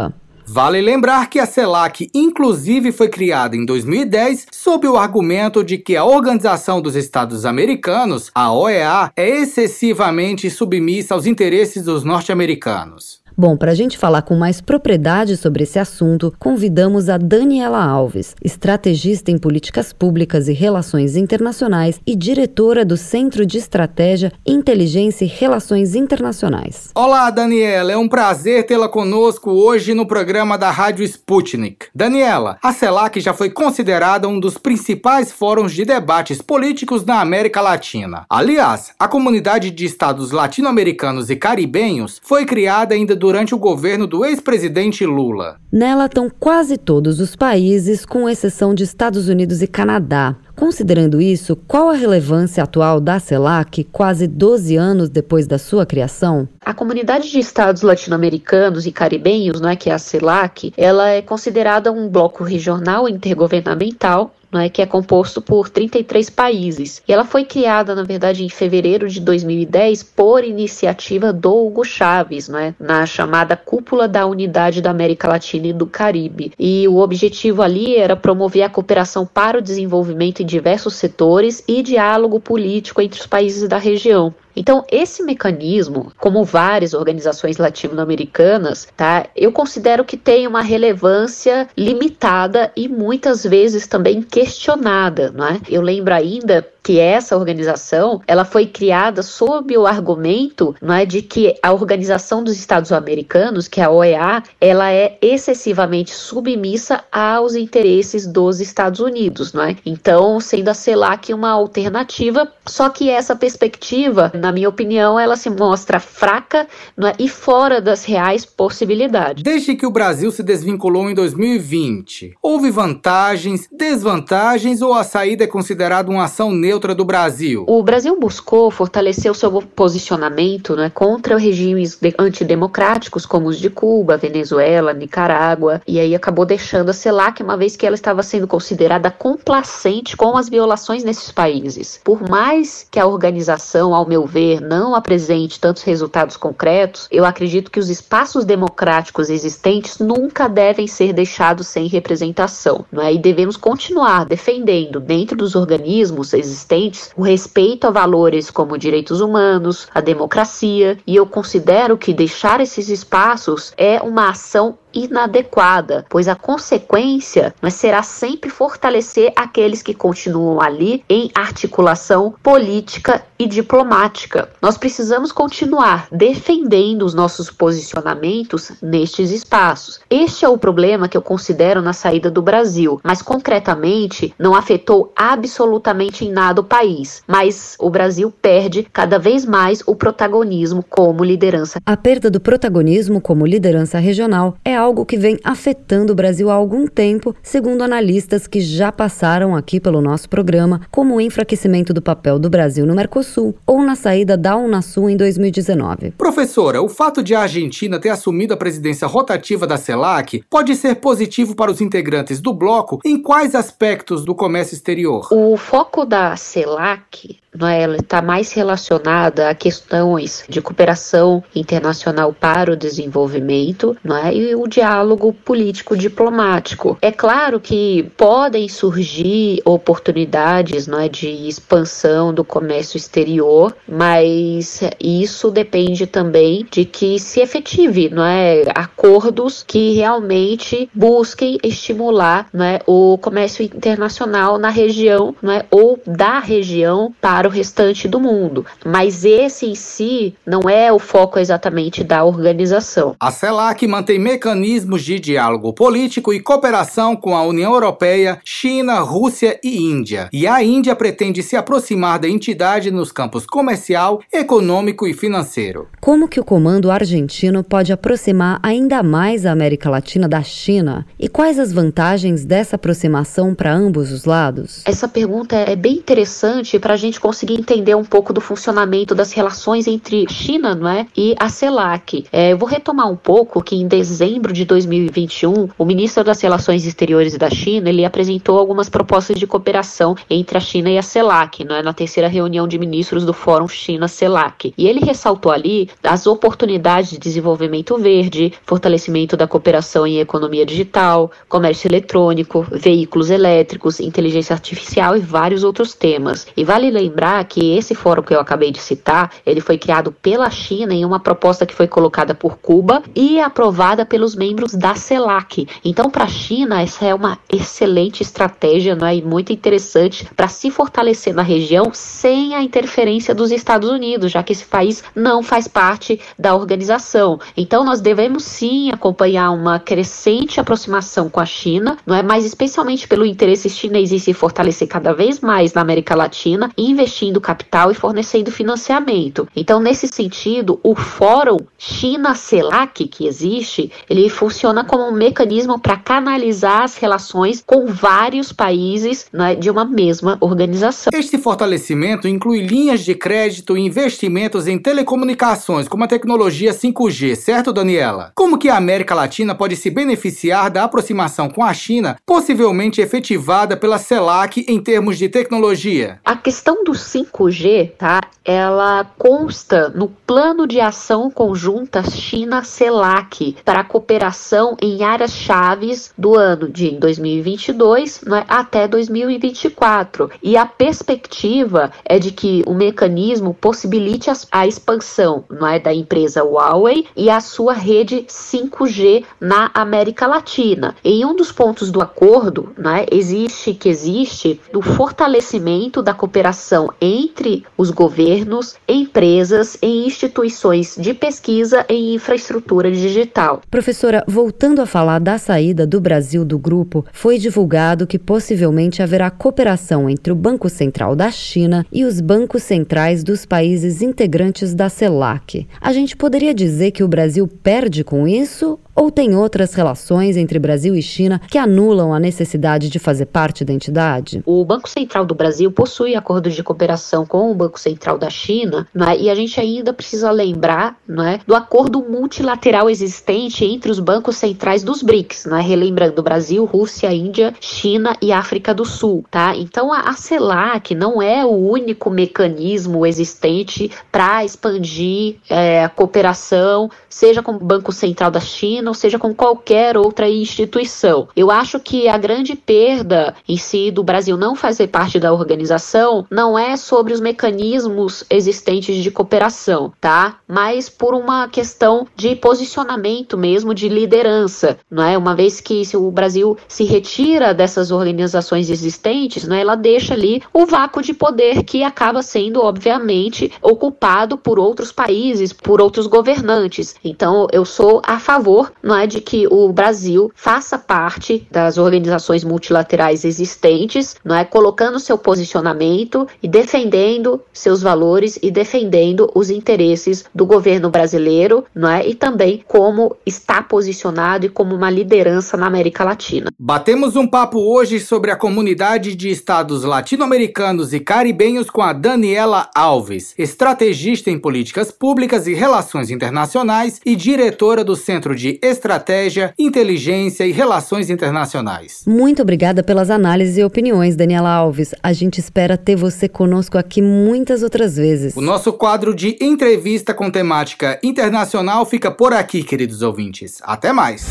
[0.46, 5.96] Vale lembrar que a CELAC, inclusive, foi criada em 2010 sob o argumento de que
[5.96, 13.23] a Organização dos Estados Americanos, a OEA, é excessivamente submissa aos interesses dos norte-americanos.
[13.36, 18.36] Bom, para a gente falar com mais propriedade sobre esse assunto, convidamos a Daniela Alves,
[18.44, 25.28] estrategista em políticas públicas e relações internacionais e diretora do Centro de Estratégia, Inteligência e
[25.28, 26.92] Relações Internacionais.
[26.94, 31.88] Olá, Daniela, é um prazer tê-la conosco hoje no programa da Rádio Sputnik.
[31.94, 37.62] Daniela, a CELAC já foi considerada um dos principais fóruns de debates políticos na América
[37.62, 38.26] Latina.
[38.30, 44.26] Aliás, a comunidade de estados latino-americanos e caribenhos foi criada ainda durante o governo do
[44.26, 45.56] ex-presidente Lula.
[45.72, 50.36] Nela estão quase todos os países, com exceção de Estados Unidos e Canadá.
[50.56, 56.48] Considerando isso, qual a relevância atual da CELAC quase 12 anos depois da sua criação?
[56.62, 61.22] A comunidade de estados latino-americanos e caribenhos, não é que é a CELAC, ela é
[61.22, 67.02] considerada um bloco regional intergovernamental é, que é composto por 33 países.
[67.08, 72.50] E ela foi criada, na verdade, em fevereiro de 2010 por iniciativa do Hugo Chávez,
[72.50, 76.52] é, na chamada Cúpula da Unidade da América Latina e do Caribe.
[76.60, 82.40] E o objetivo ali era promover a cooperação para o desenvolvimento diversos setores e diálogo
[82.40, 84.34] político entre os países da região.
[84.56, 92.72] Então, esse mecanismo, como várias organizações latino-americanas, tá, eu considero que tem uma relevância limitada
[92.76, 95.62] e muitas vezes também questionada, não é?
[95.70, 101.22] Eu lembro ainda que essa organização ela foi criada sob o argumento não é, de
[101.22, 107.56] que a Organização dos Estados Americanos, que é a OEA, ela é excessivamente submissa aos
[107.56, 109.78] interesses dos Estados Unidos, não é?
[109.86, 115.50] Então, sendo a CELAC uma alternativa, só que essa perspectiva, na minha opinião, ela se
[115.50, 116.68] mostra fraca
[117.02, 119.42] é, e fora das reais possibilidades.
[119.42, 125.48] Desde que o Brasil se desvinculou em 2020, houve vantagens, desvantagens ou a saída é
[125.48, 127.64] considerada uma ação neutra do Brasil?
[127.70, 134.18] O Brasil buscou fortalecer o seu posicionamento né, contra regimes antidemocráticos como os de Cuba,
[134.18, 139.10] Venezuela, Nicarágua, e aí acabou deixando a CELAC, uma vez que ela estava sendo considerada
[139.10, 142.02] complacente com as violações nesses países.
[142.04, 147.70] Por mais que a organização, ao meu ver, não apresente tantos resultados concretos, eu acredito
[147.70, 152.84] que os espaços democráticos existentes nunca devem ser deixados sem representação.
[152.92, 153.14] Né?
[153.14, 159.88] E devemos continuar defendendo, dentro dos organismos existentes o respeito a valores como direitos humanos,
[159.94, 166.36] a democracia, e eu considero que deixar esses espaços é uma ação inadequada, pois a
[166.36, 174.50] consequência será sempre fortalecer aqueles que continuam ali em articulação política e diplomática.
[174.62, 180.00] Nós precisamos continuar defendendo os nossos posicionamentos nestes espaços.
[180.10, 185.12] Este é o problema que eu considero na saída do Brasil, mas concretamente não afetou
[185.16, 191.24] absolutamente em nada o país, mas o Brasil perde cada vez mais o protagonismo como
[191.24, 191.80] liderança.
[191.86, 196.54] A perda do protagonismo como liderança regional é algo que vem afetando o Brasil há
[196.54, 202.02] algum tempo, segundo analistas que já passaram aqui pelo nosso programa, como o enfraquecimento do
[202.02, 206.12] papel do Brasil no Mercosul ou na saída da Unasul em 2019.
[206.18, 210.96] Professora, o fato de a Argentina ter assumido a presidência rotativa da CELAC pode ser
[210.96, 215.28] positivo para os integrantes do bloco em quais aspectos do comércio exterior?
[215.32, 217.82] O foco da CELAC não é?
[217.82, 224.34] ela está mais relacionada a questões de cooperação internacional para o desenvolvimento não é?
[224.34, 226.98] e o diálogo político-diplomático.
[227.02, 231.08] É claro que podem surgir oportunidades não é?
[231.08, 238.64] de expansão do comércio exterior, mas isso depende também de que se efetive não é?
[238.74, 242.80] acordos que realmente busquem estimular não é?
[242.88, 245.66] o comércio internacional na região não é?
[245.70, 248.66] ou da região para para o restante do mundo.
[248.86, 253.18] Mas esse em si não é o foco exatamente da organização.
[253.20, 259.60] A CELAC mantém mecanismos de diálogo político e cooperação com a União Europeia, China, Rússia
[259.62, 260.30] e Índia.
[260.32, 265.90] E a Índia pretende se aproximar da entidade nos campos comercial, econômico e financeiro.
[266.00, 271.06] Como que o comando argentino pode aproximar ainda mais a América Latina da China?
[271.20, 274.82] E quais as vantagens dessa aproximação para ambos os lados?
[274.86, 279.32] Essa pergunta é bem interessante para a gente conseguir entender um pouco do funcionamento das
[279.32, 282.26] relações entre China não é, e a CELAC.
[282.32, 286.86] É, eu vou retomar um pouco que em dezembro de 2021, o ministro das Relações
[286.86, 291.64] Exteriores da China ele apresentou algumas propostas de cooperação entre a China e a CELAC,
[291.66, 294.76] não é, na terceira reunião de ministros do Fórum China-CELAC.
[294.78, 301.32] E ele ressaltou ali as oportunidades de desenvolvimento verde, fortalecimento da cooperação em economia digital,
[301.50, 306.46] comércio eletrônico, veículos elétricos, inteligência artificial e vários outros temas.
[306.56, 310.12] E vale lembrar lembrar que esse fórum que eu acabei de citar, ele foi criado
[310.12, 314.96] pela China em uma proposta que foi colocada por Cuba e aprovada pelos membros da
[314.96, 315.68] CELAC.
[315.86, 319.16] Então, para a China, essa é uma excelente estratégia, não é?
[319.16, 324.44] E muito interessante para se fortalecer na região sem a interferência dos Estados Unidos, já
[324.44, 327.40] que esse país não faz parte da organização.
[327.56, 332.22] Então, nós devemos sim acompanhar uma crescente aproximação com a China, não é?
[332.22, 337.13] Mas especialmente pelo interesse chinês em se fortalecer cada vez mais na América Latina, investir
[337.14, 339.48] investindo capital e fornecendo financiamento.
[339.56, 346.82] Então, nesse sentido, o Fórum China-CELAC que existe, ele funciona como um mecanismo para canalizar
[346.82, 351.12] as relações com vários países né, de uma mesma organização.
[351.14, 357.72] Este fortalecimento inclui linhas de crédito e investimentos em telecomunicações, como a tecnologia 5G, certo,
[357.72, 358.32] Daniela?
[358.36, 363.78] Como que a América Latina pode se beneficiar da aproximação com a China, possivelmente efetivada
[363.78, 366.20] pela CELAC em termos de tecnologia?
[366.26, 368.22] A questão do 5G, tá?
[368.46, 376.70] Ela consta no Plano de Ação Conjunta China-CELAC para cooperação em áreas chaves do ano
[376.70, 380.30] de 2022 né, até 2024.
[380.42, 385.94] E a perspectiva é de que o mecanismo possibilite a, a expansão não é, da
[385.94, 390.96] empresa Huawei e a sua rede 5G na América Latina.
[391.04, 397.64] Em um dos pontos do acordo, né, existe que existe o fortalecimento da cooperação entre
[397.78, 403.62] os governos, empresas e instituições de pesquisa em infraestrutura digital.
[403.70, 409.30] Professora, voltando a falar da saída do Brasil do grupo, foi divulgado que possivelmente haverá
[409.30, 414.90] cooperação entre o Banco Central da China e os bancos centrais dos países integrantes da
[414.90, 415.68] CELAC.
[415.80, 420.60] A gente poderia dizer que o Brasil perde com isso ou tem outras relações entre
[420.60, 424.42] Brasil e China que anulam a necessidade de fazer parte da entidade?
[424.46, 428.32] O Banco Central do Brasil possui acordos de cooperação cooperação com o Banco Central da
[428.32, 429.18] China, é?
[429.18, 431.40] e a gente ainda precisa lembrar é?
[431.46, 435.62] do acordo multilateral existente entre os bancos centrais dos BRICS, é?
[435.62, 439.24] relembrando Brasil, Rússia, Índia, China e África do Sul.
[439.30, 439.56] Tá?
[439.56, 446.90] Então a, a CELAC não é o único mecanismo existente para expandir é, a cooperação,
[447.08, 451.28] seja com o Banco Central da China ou seja com qualquer outra instituição.
[451.36, 456.26] Eu acho que a grande perda em si do Brasil não fazer parte da organização
[456.32, 460.38] não é sobre os mecanismos existentes de cooperação, tá?
[460.48, 465.18] Mas por uma questão de posicionamento mesmo, de liderança, não é?
[465.18, 469.62] Uma vez que se o Brasil se retira dessas organizações existentes, não é?
[469.62, 475.54] Ela deixa ali o vácuo de poder que acaba sendo, obviamente, ocupado por outros países,
[475.54, 476.96] por outros governantes.
[477.04, 482.44] Então, eu sou a favor, não é, de que o Brasil faça parte das organizações
[482.44, 490.24] multilaterais existentes, não é, colocando seu posicionamento e defendendo seus valores e defendendo os interesses
[490.36, 495.66] do governo brasileiro, não é, e também como está posicionado e como uma liderança na
[495.66, 496.52] América Latina.
[496.60, 502.70] Batemos um papo hoje sobre a comunidade de estados latino-americanos e caribenhos com a Daniela
[502.76, 510.46] Alves, estrategista em políticas públicas e relações internacionais e diretora do Centro de Estratégia, Inteligência
[510.46, 512.04] e Relações Internacionais.
[512.06, 514.94] Muito obrigada pelas análises e opiniões, Daniela Alves.
[515.02, 516.43] A gente espera ter você conosco
[516.78, 518.36] aqui muitas outras vezes.
[518.36, 523.60] O nosso quadro de entrevista com temática internacional fica por aqui, queridos ouvintes.
[523.64, 524.26] Até mais!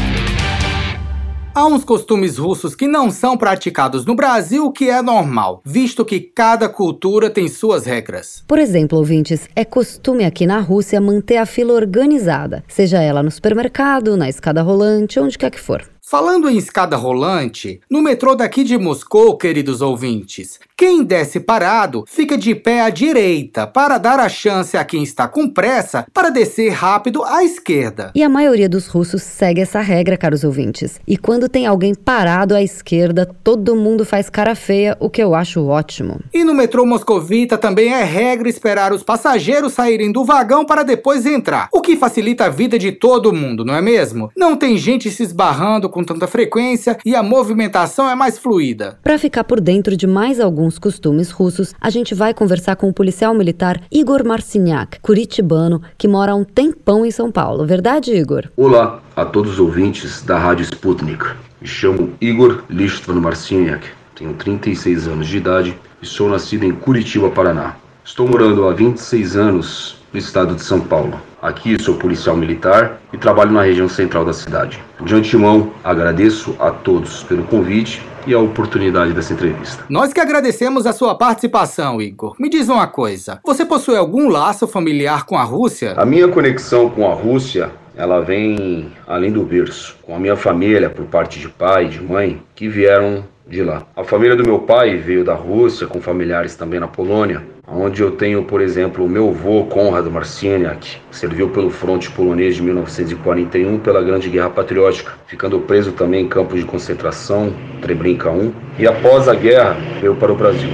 [1.53, 6.05] Há uns costumes russos que não são praticados no Brasil, o que é normal, visto
[6.05, 8.45] que cada cultura tem suas regras.
[8.47, 13.31] Por exemplo, ouvintes, é costume aqui na Rússia manter a fila organizada, seja ela no
[13.33, 15.85] supermercado, na escada rolante, onde quer que for.
[16.11, 22.39] Falando em escada rolante, no metrô daqui de Moscou, queridos ouvintes, quem desce parado fica
[22.39, 26.71] de pé à direita para dar a chance a quem está com pressa para descer
[26.71, 28.11] rápido à esquerda.
[28.15, 30.99] E a maioria dos russos segue essa regra, caros ouvintes.
[31.07, 35.35] E quando tem alguém parado à esquerda, todo mundo faz cara feia, o que eu
[35.35, 36.19] acho ótimo.
[36.33, 41.27] E no metrô moscovita também é regra esperar os passageiros saírem do vagão para depois
[41.27, 44.31] entrar, o que facilita a vida de todo mundo, não é mesmo?
[44.35, 48.99] Não tem gente se esbarrando com tanta frequência e a movimentação é mais fluida.
[49.03, 52.93] Para ficar por dentro de mais alguns costumes russos, a gente vai conversar com o
[52.93, 57.67] policial militar Igor Marciniak, curitibano, que mora há um tempão em São Paulo.
[57.67, 58.49] Verdade, Igor?
[58.57, 61.25] Olá a todos os ouvintes da Rádio Sputnik.
[61.61, 67.31] Me chamo Igor Listvan Marciniak, tenho 36 anos de idade e sou nascido em Curitiba,
[67.31, 67.77] Paraná.
[68.05, 71.21] Estou morando há 26 anos no estado de São Paulo.
[71.41, 74.83] Aqui sou policial militar e trabalho na região central da cidade.
[75.03, 79.85] De antemão, agradeço a todos pelo convite e a oportunidade dessa entrevista.
[79.89, 82.35] Nós que agradecemos a sua participação, Igor.
[82.39, 85.95] Me diz uma coisa: você possui algum laço familiar com a Rússia?
[85.97, 90.89] A minha conexão com a Rússia ela vem além do berço, com a minha família
[90.89, 93.83] por parte de pai e de mãe que vieram de lá.
[93.97, 97.43] A família do meu pai veio da Rússia, com familiares também na Polônia
[97.73, 102.57] onde eu tenho, por exemplo, o meu avô Konrad Marciniak, que serviu pelo fronte polonês
[102.57, 108.53] de 1941 pela Grande Guerra Patriótica, ficando preso também em campos de concentração, Treblinka 1,
[108.79, 110.71] e após a guerra veio para o Brasil,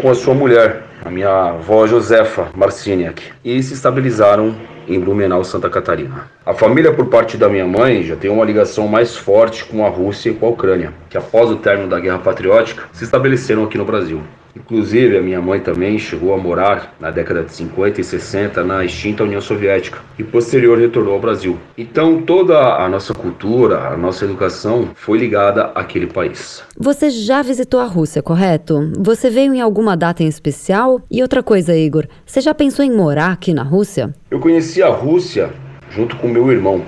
[0.00, 4.54] com a sua mulher, a minha avó Josefa Marciniak, e se estabilizaram
[4.88, 6.30] em Blumenau, Santa Catarina.
[6.44, 9.88] A família por parte da minha mãe já tem uma ligação mais forte com a
[9.88, 13.78] Rússia e com a Ucrânia, que após o término da Guerra Patriótica se estabeleceram aqui
[13.78, 14.22] no Brasil.
[14.54, 18.84] Inclusive, a minha mãe também chegou a morar na década de 50 e 60 na
[18.84, 21.58] extinta União Soviética e posterior retornou ao Brasil.
[21.76, 26.62] Então, toda a nossa cultura, a nossa educação foi ligada àquele país.
[26.76, 28.90] Você já visitou a Rússia, correto?
[28.98, 31.00] Você veio em alguma data em especial?
[31.10, 34.14] E outra coisa, Igor, você já pensou em morar aqui na Rússia?
[34.30, 35.50] Eu conheci a Rússia
[35.90, 36.82] junto com meu irmão.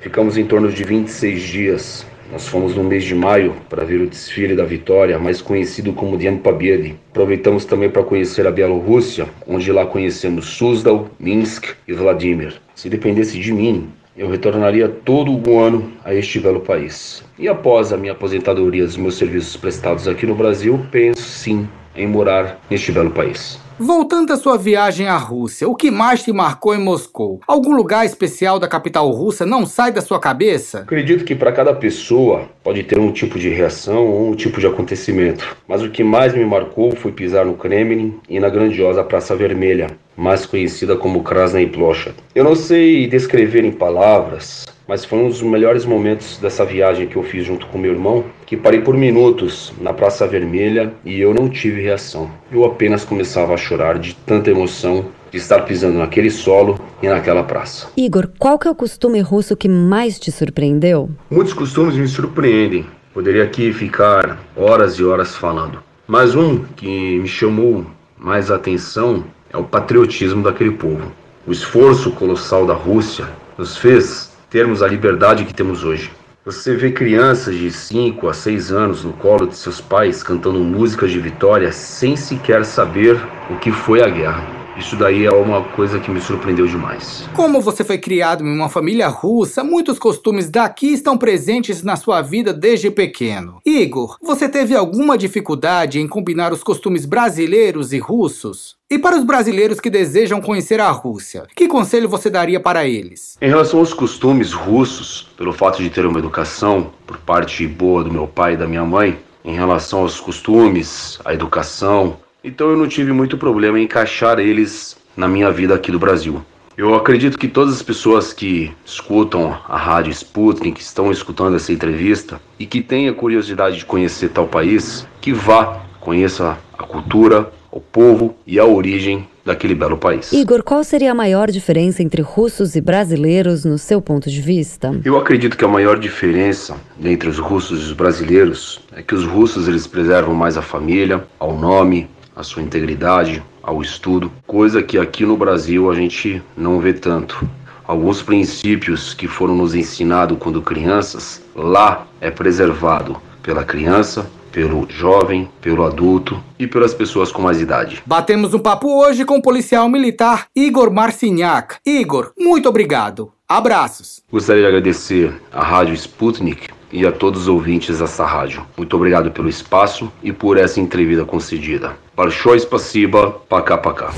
[0.00, 4.06] Ficamos em torno de 26 dias nós fomos no mês de maio para ver o
[4.06, 6.94] desfile da Vitória, mais conhecido como Dian Pabiedi.
[7.10, 12.54] Aproveitamos também para conhecer a Bielorrússia, onde lá conhecemos Suzdal, Minsk e Vladimir.
[12.76, 17.24] Se dependesse de mim, eu retornaria todo o ano a este belo país.
[17.36, 21.68] E após a minha aposentadoria dos meus serviços prestados aqui no Brasil, penso sim
[22.00, 23.58] em morar neste belo país.
[23.82, 27.40] Voltando à sua viagem à Rússia, o que mais te marcou em Moscou?
[27.48, 30.80] Algum lugar especial da capital russa não sai da sua cabeça?
[30.80, 34.66] Acredito que para cada pessoa pode ter um tipo de reação ou um tipo de
[34.66, 39.34] acontecimento, mas o que mais me marcou foi pisar no Kremlin e na grandiosa Praça
[39.34, 42.12] Vermelha, mais conhecida como Krasnaya Plosha.
[42.34, 47.14] Eu não sei descrever em palavras mas foi um dos melhores momentos dessa viagem que
[47.14, 51.32] eu fiz junto com meu irmão, que parei por minutos na Praça Vermelha e eu
[51.32, 52.28] não tive reação.
[52.50, 57.44] Eu apenas começava a chorar de tanta emoção de estar pisando naquele solo e naquela
[57.44, 57.86] praça.
[57.96, 61.08] Igor, qual que é o costume russo que mais te surpreendeu?
[61.30, 62.84] Muitos costumes me surpreendem.
[63.14, 65.80] Poderia aqui ficar horas e horas falando.
[66.04, 67.86] Mas um que me chamou
[68.18, 69.22] mais a atenção
[69.52, 71.12] é o patriotismo daquele povo.
[71.46, 76.10] O esforço colossal da Rússia nos fez termos a liberdade que temos hoje.
[76.44, 81.12] Você vê crianças de 5 a 6 anos no colo de seus pais cantando músicas
[81.12, 83.16] de vitória sem sequer saber
[83.48, 84.59] o que foi a guerra.
[84.80, 87.28] Isso daí é uma coisa que me surpreendeu demais.
[87.36, 92.22] Como você foi criado em uma família russa, muitos costumes daqui estão presentes na sua
[92.22, 93.60] vida desde pequeno.
[93.64, 98.74] Igor, você teve alguma dificuldade em combinar os costumes brasileiros e russos?
[98.90, 103.36] E para os brasileiros que desejam conhecer a Rússia, que conselho você daria para eles?
[103.38, 108.10] Em relação aos costumes russos, pelo fato de ter uma educação por parte boa do
[108.10, 112.88] meu pai e da minha mãe, em relação aos costumes, à educação, então eu não
[112.88, 116.42] tive muito problema em encaixar eles na minha vida aqui do Brasil.
[116.76, 121.72] Eu acredito que todas as pessoas que escutam a rádio Sputnik, que estão escutando essa
[121.72, 127.80] entrevista e que tenham curiosidade de conhecer tal país, que vá, conheça a cultura, o
[127.80, 130.32] povo e a origem daquele belo país.
[130.32, 134.98] Igor, qual seria a maior diferença entre russos e brasileiros no seu ponto de vista?
[135.04, 139.24] Eu acredito que a maior diferença entre os russos e os brasileiros é que os
[139.24, 144.98] russos eles preservam mais a família, ao nome, a sua integridade, ao estudo, coisa que
[144.98, 147.48] aqui no Brasil a gente não vê tanto.
[147.86, 155.48] Alguns princípios que foram nos ensinados quando crianças, lá é preservado pela criança, pelo jovem,
[155.60, 158.02] pelo adulto e pelas pessoas com mais idade.
[158.06, 161.76] Batemos um papo hoje com o policial militar Igor Marcinhac.
[161.86, 163.32] Igor, muito obrigado.
[163.48, 164.22] Abraços.
[164.30, 168.65] Gostaria de agradecer à Rádio Sputnik e a todos os ouvintes dessa rádio.
[168.77, 171.97] Muito obrigado pelo espaço e por essa entrevista concedida.
[172.15, 173.41] Большое спасибо.
[173.49, 174.11] Пока-пока.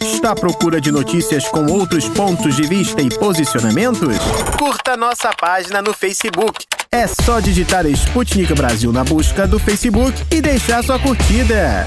[0.00, 4.16] Está à procura de notícias com outros pontos de vista e posicionamentos?
[4.58, 6.64] Curta nossa página no Facebook.
[6.90, 11.86] É só digitar Sputnik Brasil na busca do Facebook e deixar sua curtida.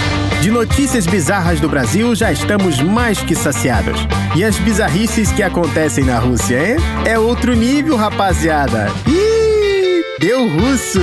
[0.41, 3.99] De notícias bizarras do Brasil já estamos mais que saciados.
[4.35, 6.77] E as bizarrices que acontecem na Rússia, hein?
[7.05, 8.87] É outro nível, rapaziada.
[9.07, 10.99] Ih, deu russo!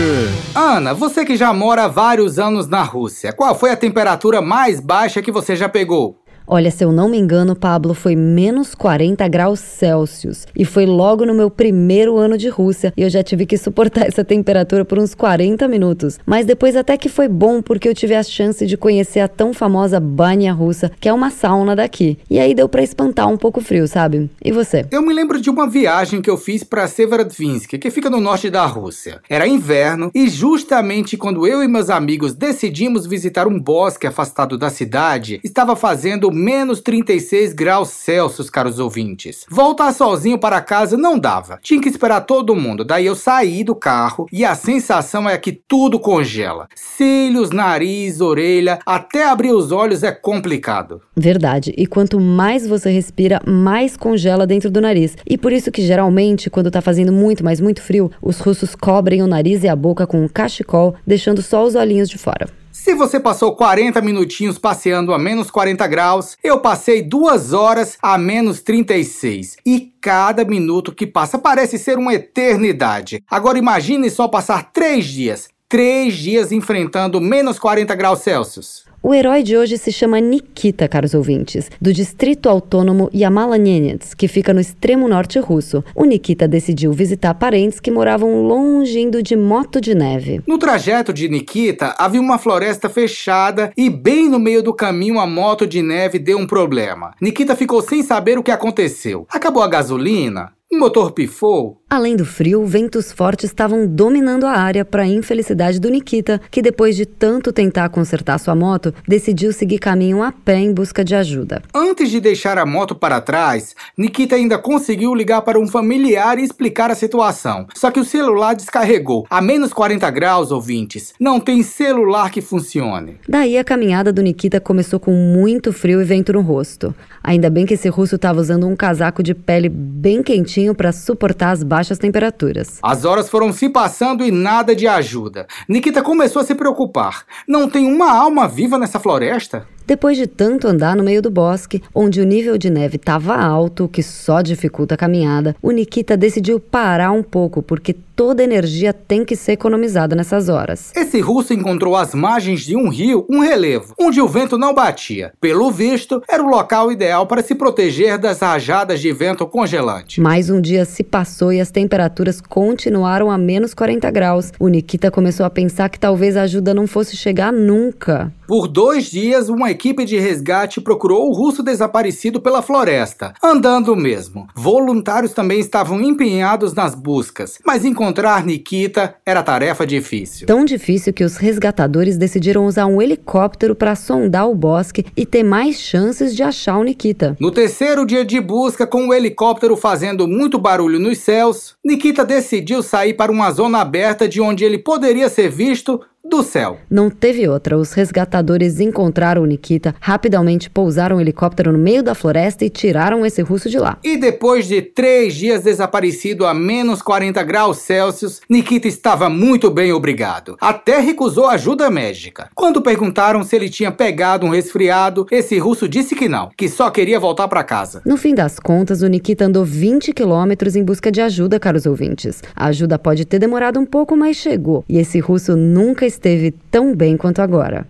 [0.57, 4.80] Ana, você que já mora há vários anos na Rússia, qual foi a temperatura mais
[4.80, 6.16] baixa que você já pegou?
[6.51, 10.46] Olha, se eu não me engano, Pablo, foi menos 40 graus Celsius.
[10.57, 12.90] E foi logo no meu primeiro ano de Rússia.
[12.96, 16.18] E eu já tive que suportar essa temperatura por uns 40 minutos.
[16.24, 19.53] Mas depois até que foi bom, porque eu tive a chance de conhecer a tão
[19.53, 22.16] famosa banha russa, que é uma sauna daqui.
[22.30, 24.30] E aí deu para espantar um pouco o frio, sabe?
[24.42, 24.86] E você?
[24.90, 28.49] Eu me lembro de uma viagem que eu fiz para Severodvinsk, que fica no norte
[28.49, 29.20] da Rússia.
[29.28, 34.70] Era inverno e justamente quando eu e meus amigos decidimos visitar um bosque afastado da
[34.70, 39.45] cidade, estava fazendo menos 36 graus Celsius, caros ouvintes.
[39.51, 41.59] Voltar sozinho para casa não dava.
[41.62, 42.84] Tinha que esperar todo mundo.
[42.84, 46.68] Daí eu saí do carro e a sensação é que tudo congela.
[46.74, 51.03] Cílios, nariz, orelha, até abrir os olhos é complicado.
[51.16, 51.74] Verdade.
[51.76, 55.16] E quanto mais você respira, mais congela dentro do nariz.
[55.28, 59.22] E por isso que geralmente, quando tá fazendo muito, mas muito frio, os russos cobrem
[59.22, 62.58] o nariz e a boca com um cachecol, deixando só os olhinhos de fora.
[62.81, 68.16] Se você passou 40 minutinhos passeando a menos 40 graus, eu passei duas horas a
[68.16, 69.57] menos 36.
[69.66, 73.20] E cada minuto que passa parece ser uma eternidade.
[73.29, 75.49] Agora imagine só passar três dias.
[75.68, 78.88] Três dias enfrentando menos 40 graus Celsius.
[79.01, 84.53] O herói de hoje se chama Nikita, caros ouvintes, do distrito autônomo Yamala-Nenets, que fica
[84.53, 85.84] no extremo norte russo.
[85.94, 90.42] O Nikita decidiu visitar parentes que moravam longe indo de moto de neve.
[90.49, 95.26] No trajeto de Nikita, havia uma floresta fechada e bem no meio do caminho a
[95.26, 97.14] moto de neve deu um problema.
[97.22, 99.26] Nikita ficou sem saber o que aconteceu.
[99.30, 100.58] Acabou a gasolina?
[100.71, 101.81] O motor pifou?
[101.89, 106.61] Além do frio, ventos fortes estavam dominando a área para a infelicidade do Nikita, que
[106.61, 111.14] depois de tanto tentar consertar sua moto, decidiu seguir caminho a pé em busca de
[111.14, 111.62] ajuda.
[111.75, 116.45] Antes de deixar a moto para trás, Nikita ainda conseguiu ligar para um familiar e
[116.45, 117.66] explicar a situação.
[117.75, 119.27] Só que o celular descarregou.
[119.31, 123.16] A menos 40 graus, ouvintes, não tem celular que funcione.
[123.27, 126.95] Daí a caminhada do Nikita começou com muito frio e vento no rosto.
[127.25, 131.51] Ainda bem que esse russo estava usando um casaco de pele bem quentinho para suportar
[131.51, 132.79] as baixas temperaturas.
[132.83, 135.47] As horas foram se passando e nada de ajuda.
[135.69, 137.25] Nikita começou a se preocupar.
[137.47, 139.67] Não tem uma alma viva nessa floresta?
[139.89, 143.84] Depois de tanto andar no meio do bosque, onde o nível de neve estava alto,
[143.84, 148.93] o que só dificulta a caminhada, o Nikita decidiu parar um pouco, porque toda energia
[148.93, 150.93] tem que ser economizada nessas horas.
[150.95, 155.32] Esse russo encontrou às margens de um rio um relevo, onde o vento não batia.
[155.41, 160.20] Pelo visto, era o local ideal para se proteger das rajadas de vento congelante.
[160.20, 164.53] Mais um dia se passou e as temperaturas continuaram a menos 40 graus.
[164.61, 168.30] O Nikita começou a pensar que talvez a ajuda não fosse chegar nunca.
[168.49, 174.49] Por dois dias, uma equipe de resgate procurou o russo desaparecido pela floresta, andando mesmo.
[174.55, 180.46] Voluntários também estavam empenhados nas buscas, mas encontrar Nikita era tarefa difícil.
[180.46, 185.42] Tão difícil que os resgatadores decidiram usar um helicóptero para sondar o bosque e ter
[185.42, 187.36] mais chances de achar o Nikita.
[187.38, 192.82] No terceiro dia de busca, com o helicóptero fazendo muito barulho nos céus, Nikita decidiu
[192.82, 196.79] sair para uma zona aberta de onde ele poderia ser visto do céu.
[196.91, 197.77] Não teve outra.
[197.77, 202.71] Os resgatadores encontraram o Nikita, rapidamente pousaram o um helicóptero no meio da floresta e
[202.71, 203.99] tiraram esse russo de lá.
[204.03, 209.93] E depois de três dias desaparecido a menos 40 graus Celsius, Nikita estava muito bem,
[209.93, 210.57] obrigado.
[210.61, 212.51] Até recusou ajuda médica.
[212.55, 216.91] Quando perguntaram se ele tinha pegado um resfriado, esse russo disse que não, que só
[216.91, 218.03] queria voltar para casa.
[218.05, 222.43] No fim das contas, o Nikita andou 20 quilômetros em busca de ajuda, caros ouvintes.
[222.55, 224.85] A ajuda pode ter demorado um pouco, mas chegou.
[224.89, 227.87] E esse russo nunca esteve tão bem quanto agora.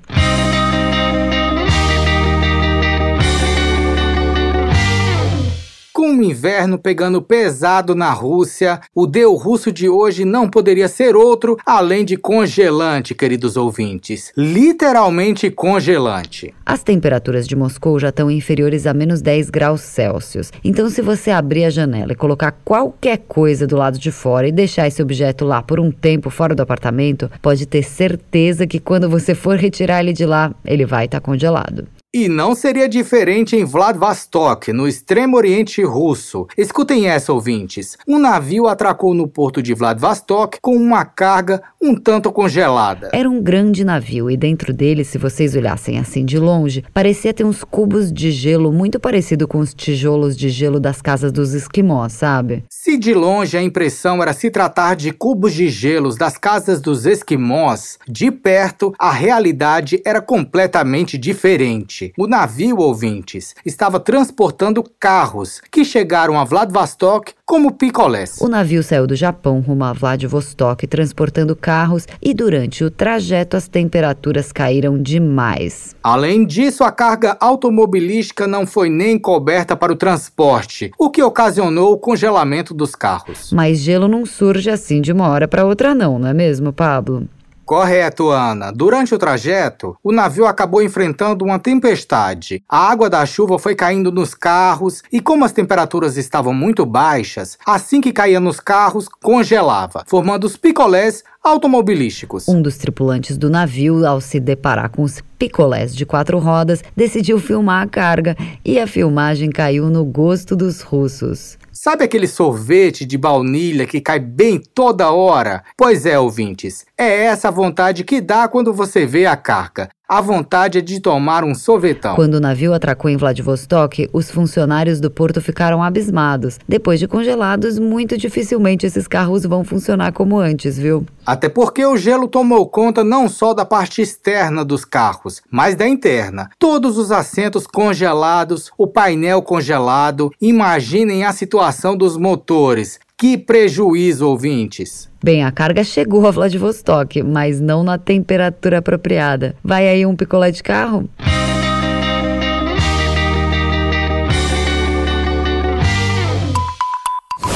[5.99, 11.17] Com o inverno pegando pesado na Rússia, o Deu Russo de hoje não poderia ser
[11.17, 14.33] outro além de congelante, queridos ouvintes.
[14.37, 16.55] Literalmente congelante.
[16.65, 20.53] As temperaturas de Moscou já estão inferiores a menos 10 graus Celsius.
[20.63, 24.53] Então, se você abrir a janela e colocar qualquer coisa do lado de fora e
[24.53, 29.11] deixar esse objeto lá por um tempo fora do apartamento, pode ter certeza que quando
[29.11, 31.89] você for retirar ele de lá, ele vai estar tá congelado.
[32.21, 36.49] E não seria diferente em Vladivostok, no extremo oriente russo.
[36.59, 37.97] Escutem essa, ouvintes.
[38.09, 43.11] Um navio atracou no porto de Vladivostok com uma carga um tanto congelada.
[43.13, 47.45] Era um grande navio e dentro dele, se vocês olhassem assim de longe, parecia ter
[47.45, 52.15] uns cubos de gelo muito parecido com os tijolos de gelo das casas dos esquimós,
[52.15, 52.65] sabe?
[52.69, 57.07] Se de longe a impressão era se tratar de cubos de gelos das casas dos
[57.07, 62.08] esquimós, de perto a realidade era completamente diferente.
[62.17, 68.39] O navio, ouvintes, estava transportando carros que chegaram a Vladivostok como picolés.
[68.41, 73.67] O navio saiu do Japão rumo a Vladivostok transportando carros e durante o trajeto as
[73.67, 75.97] temperaturas caíram demais.
[76.03, 81.93] Além disso, a carga automobilística não foi nem coberta para o transporte, o que ocasionou
[81.93, 83.51] o congelamento dos carros.
[83.53, 87.27] Mas gelo não surge assim de uma hora para outra não, não é mesmo, Pablo?
[87.69, 88.73] Correto, Ana.
[88.73, 92.65] Durante o trajeto, o navio acabou enfrentando uma tempestade.
[92.67, 97.59] A água da chuva foi caindo nos carros e, como as temperaturas estavam muito baixas,
[97.67, 102.49] assim que caía nos carros, congelava, formando os picolés automobilísticos.
[102.49, 107.39] Um dos tripulantes do navio, ao se deparar com os picolés de quatro rodas, decidiu
[107.39, 111.59] filmar a carga e a filmagem caiu no gosto dos russos.
[111.73, 115.63] Sabe aquele sorvete de baunilha que cai bem toda hora?
[115.77, 119.89] Pois é, ouvintes, é essa vontade que dá quando você vê a carga.
[120.11, 122.15] A vontade é de tomar um sorvetão.
[122.15, 126.59] Quando o navio atracou em Vladivostok, os funcionários do porto ficaram abismados.
[126.67, 131.05] Depois de congelados, muito dificilmente esses carros vão funcionar como antes, viu?
[131.27, 135.87] Até porque o gelo tomou conta não só da parte externa dos carros, mas da
[135.87, 136.49] interna.
[136.59, 140.31] Todos os assentos congelados, o painel congelado.
[140.41, 145.11] Imaginem a situação dos motores Que prejuízo, ouvintes!
[145.21, 149.57] Bem, a carga chegou a Vladivostok, mas não na temperatura apropriada.
[149.63, 151.11] Vai aí um picolé de carro?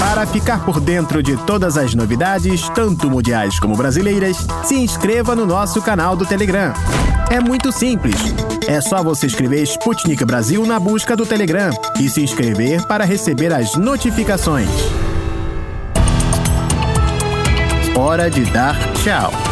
[0.01, 5.47] Para ficar por dentro de todas as novidades, tanto mundiais como brasileiras, se inscreva no
[5.47, 6.73] nosso canal do Telegram.
[7.31, 8.17] É muito simples.
[8.67, 13.53] É só você escrever Sputnik Brasil na busca do Telegram e se inscrever para receber
[13.53, 14.69] as notificações.
[17.95, 19.52] Hora de dar tchau.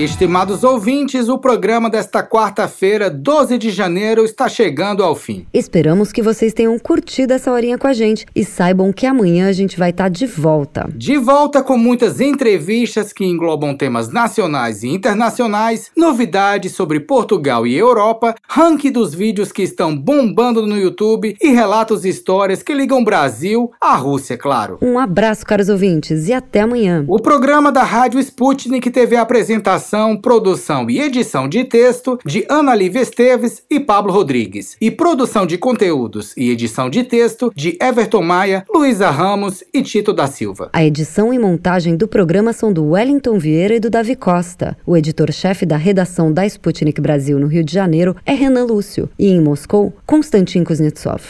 [0.00, 5.46] Estimados ouvintes, o programa desta quarta-feira, 12 de janeiro, está chegando ao fim.
[5.52, 9.52] Esperamos que vocês tenham curtido essa horinha com a gente e saibam que amanhã a
[9.52, 10.88] gente vai estar de volta.
[10.94, 17.76] De volta com muitas entrevistas que englobam temas nacionais e internacionais, novidades sobre Portugal e
[17.76, 23.04] Europa, ranking dos vídeos que estão bombando no YouTube e relatos e histórias que ligam
[23.04, 24.78] Brasil à Rússia, claro.
[24.80, 27.04] Um abraço, caros ouvintes, e até amanhã.
[27.06, 29.89] O programa da Rádio Sputnik teve a apresentação
[30.22, 34.76] produção e edição de texto de Ana Lívia Esteves e Pablo Rodrigues.
[34.80, 40.12] E produção de conteúdos e edição de texto de Everton Maia, Luísa Ramos e Tito
[40.12, 40.70] da Silva.
[40.72, 44.76] A edição e montagem do programa são do Wellington Vieira e do Davi Costa.
[44.86, 49.08] O editor-chefe da redação da Sputnik Brasil no Rio de Janeiro é Renan Lúcio.
[49.18, 51.22] E em Moscou, Konstantin Kuznetsov.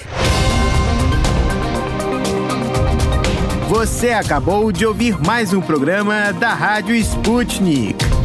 [3.70, 8.19] Você acabou de ouvir mais um programa da Rádio Sputnik.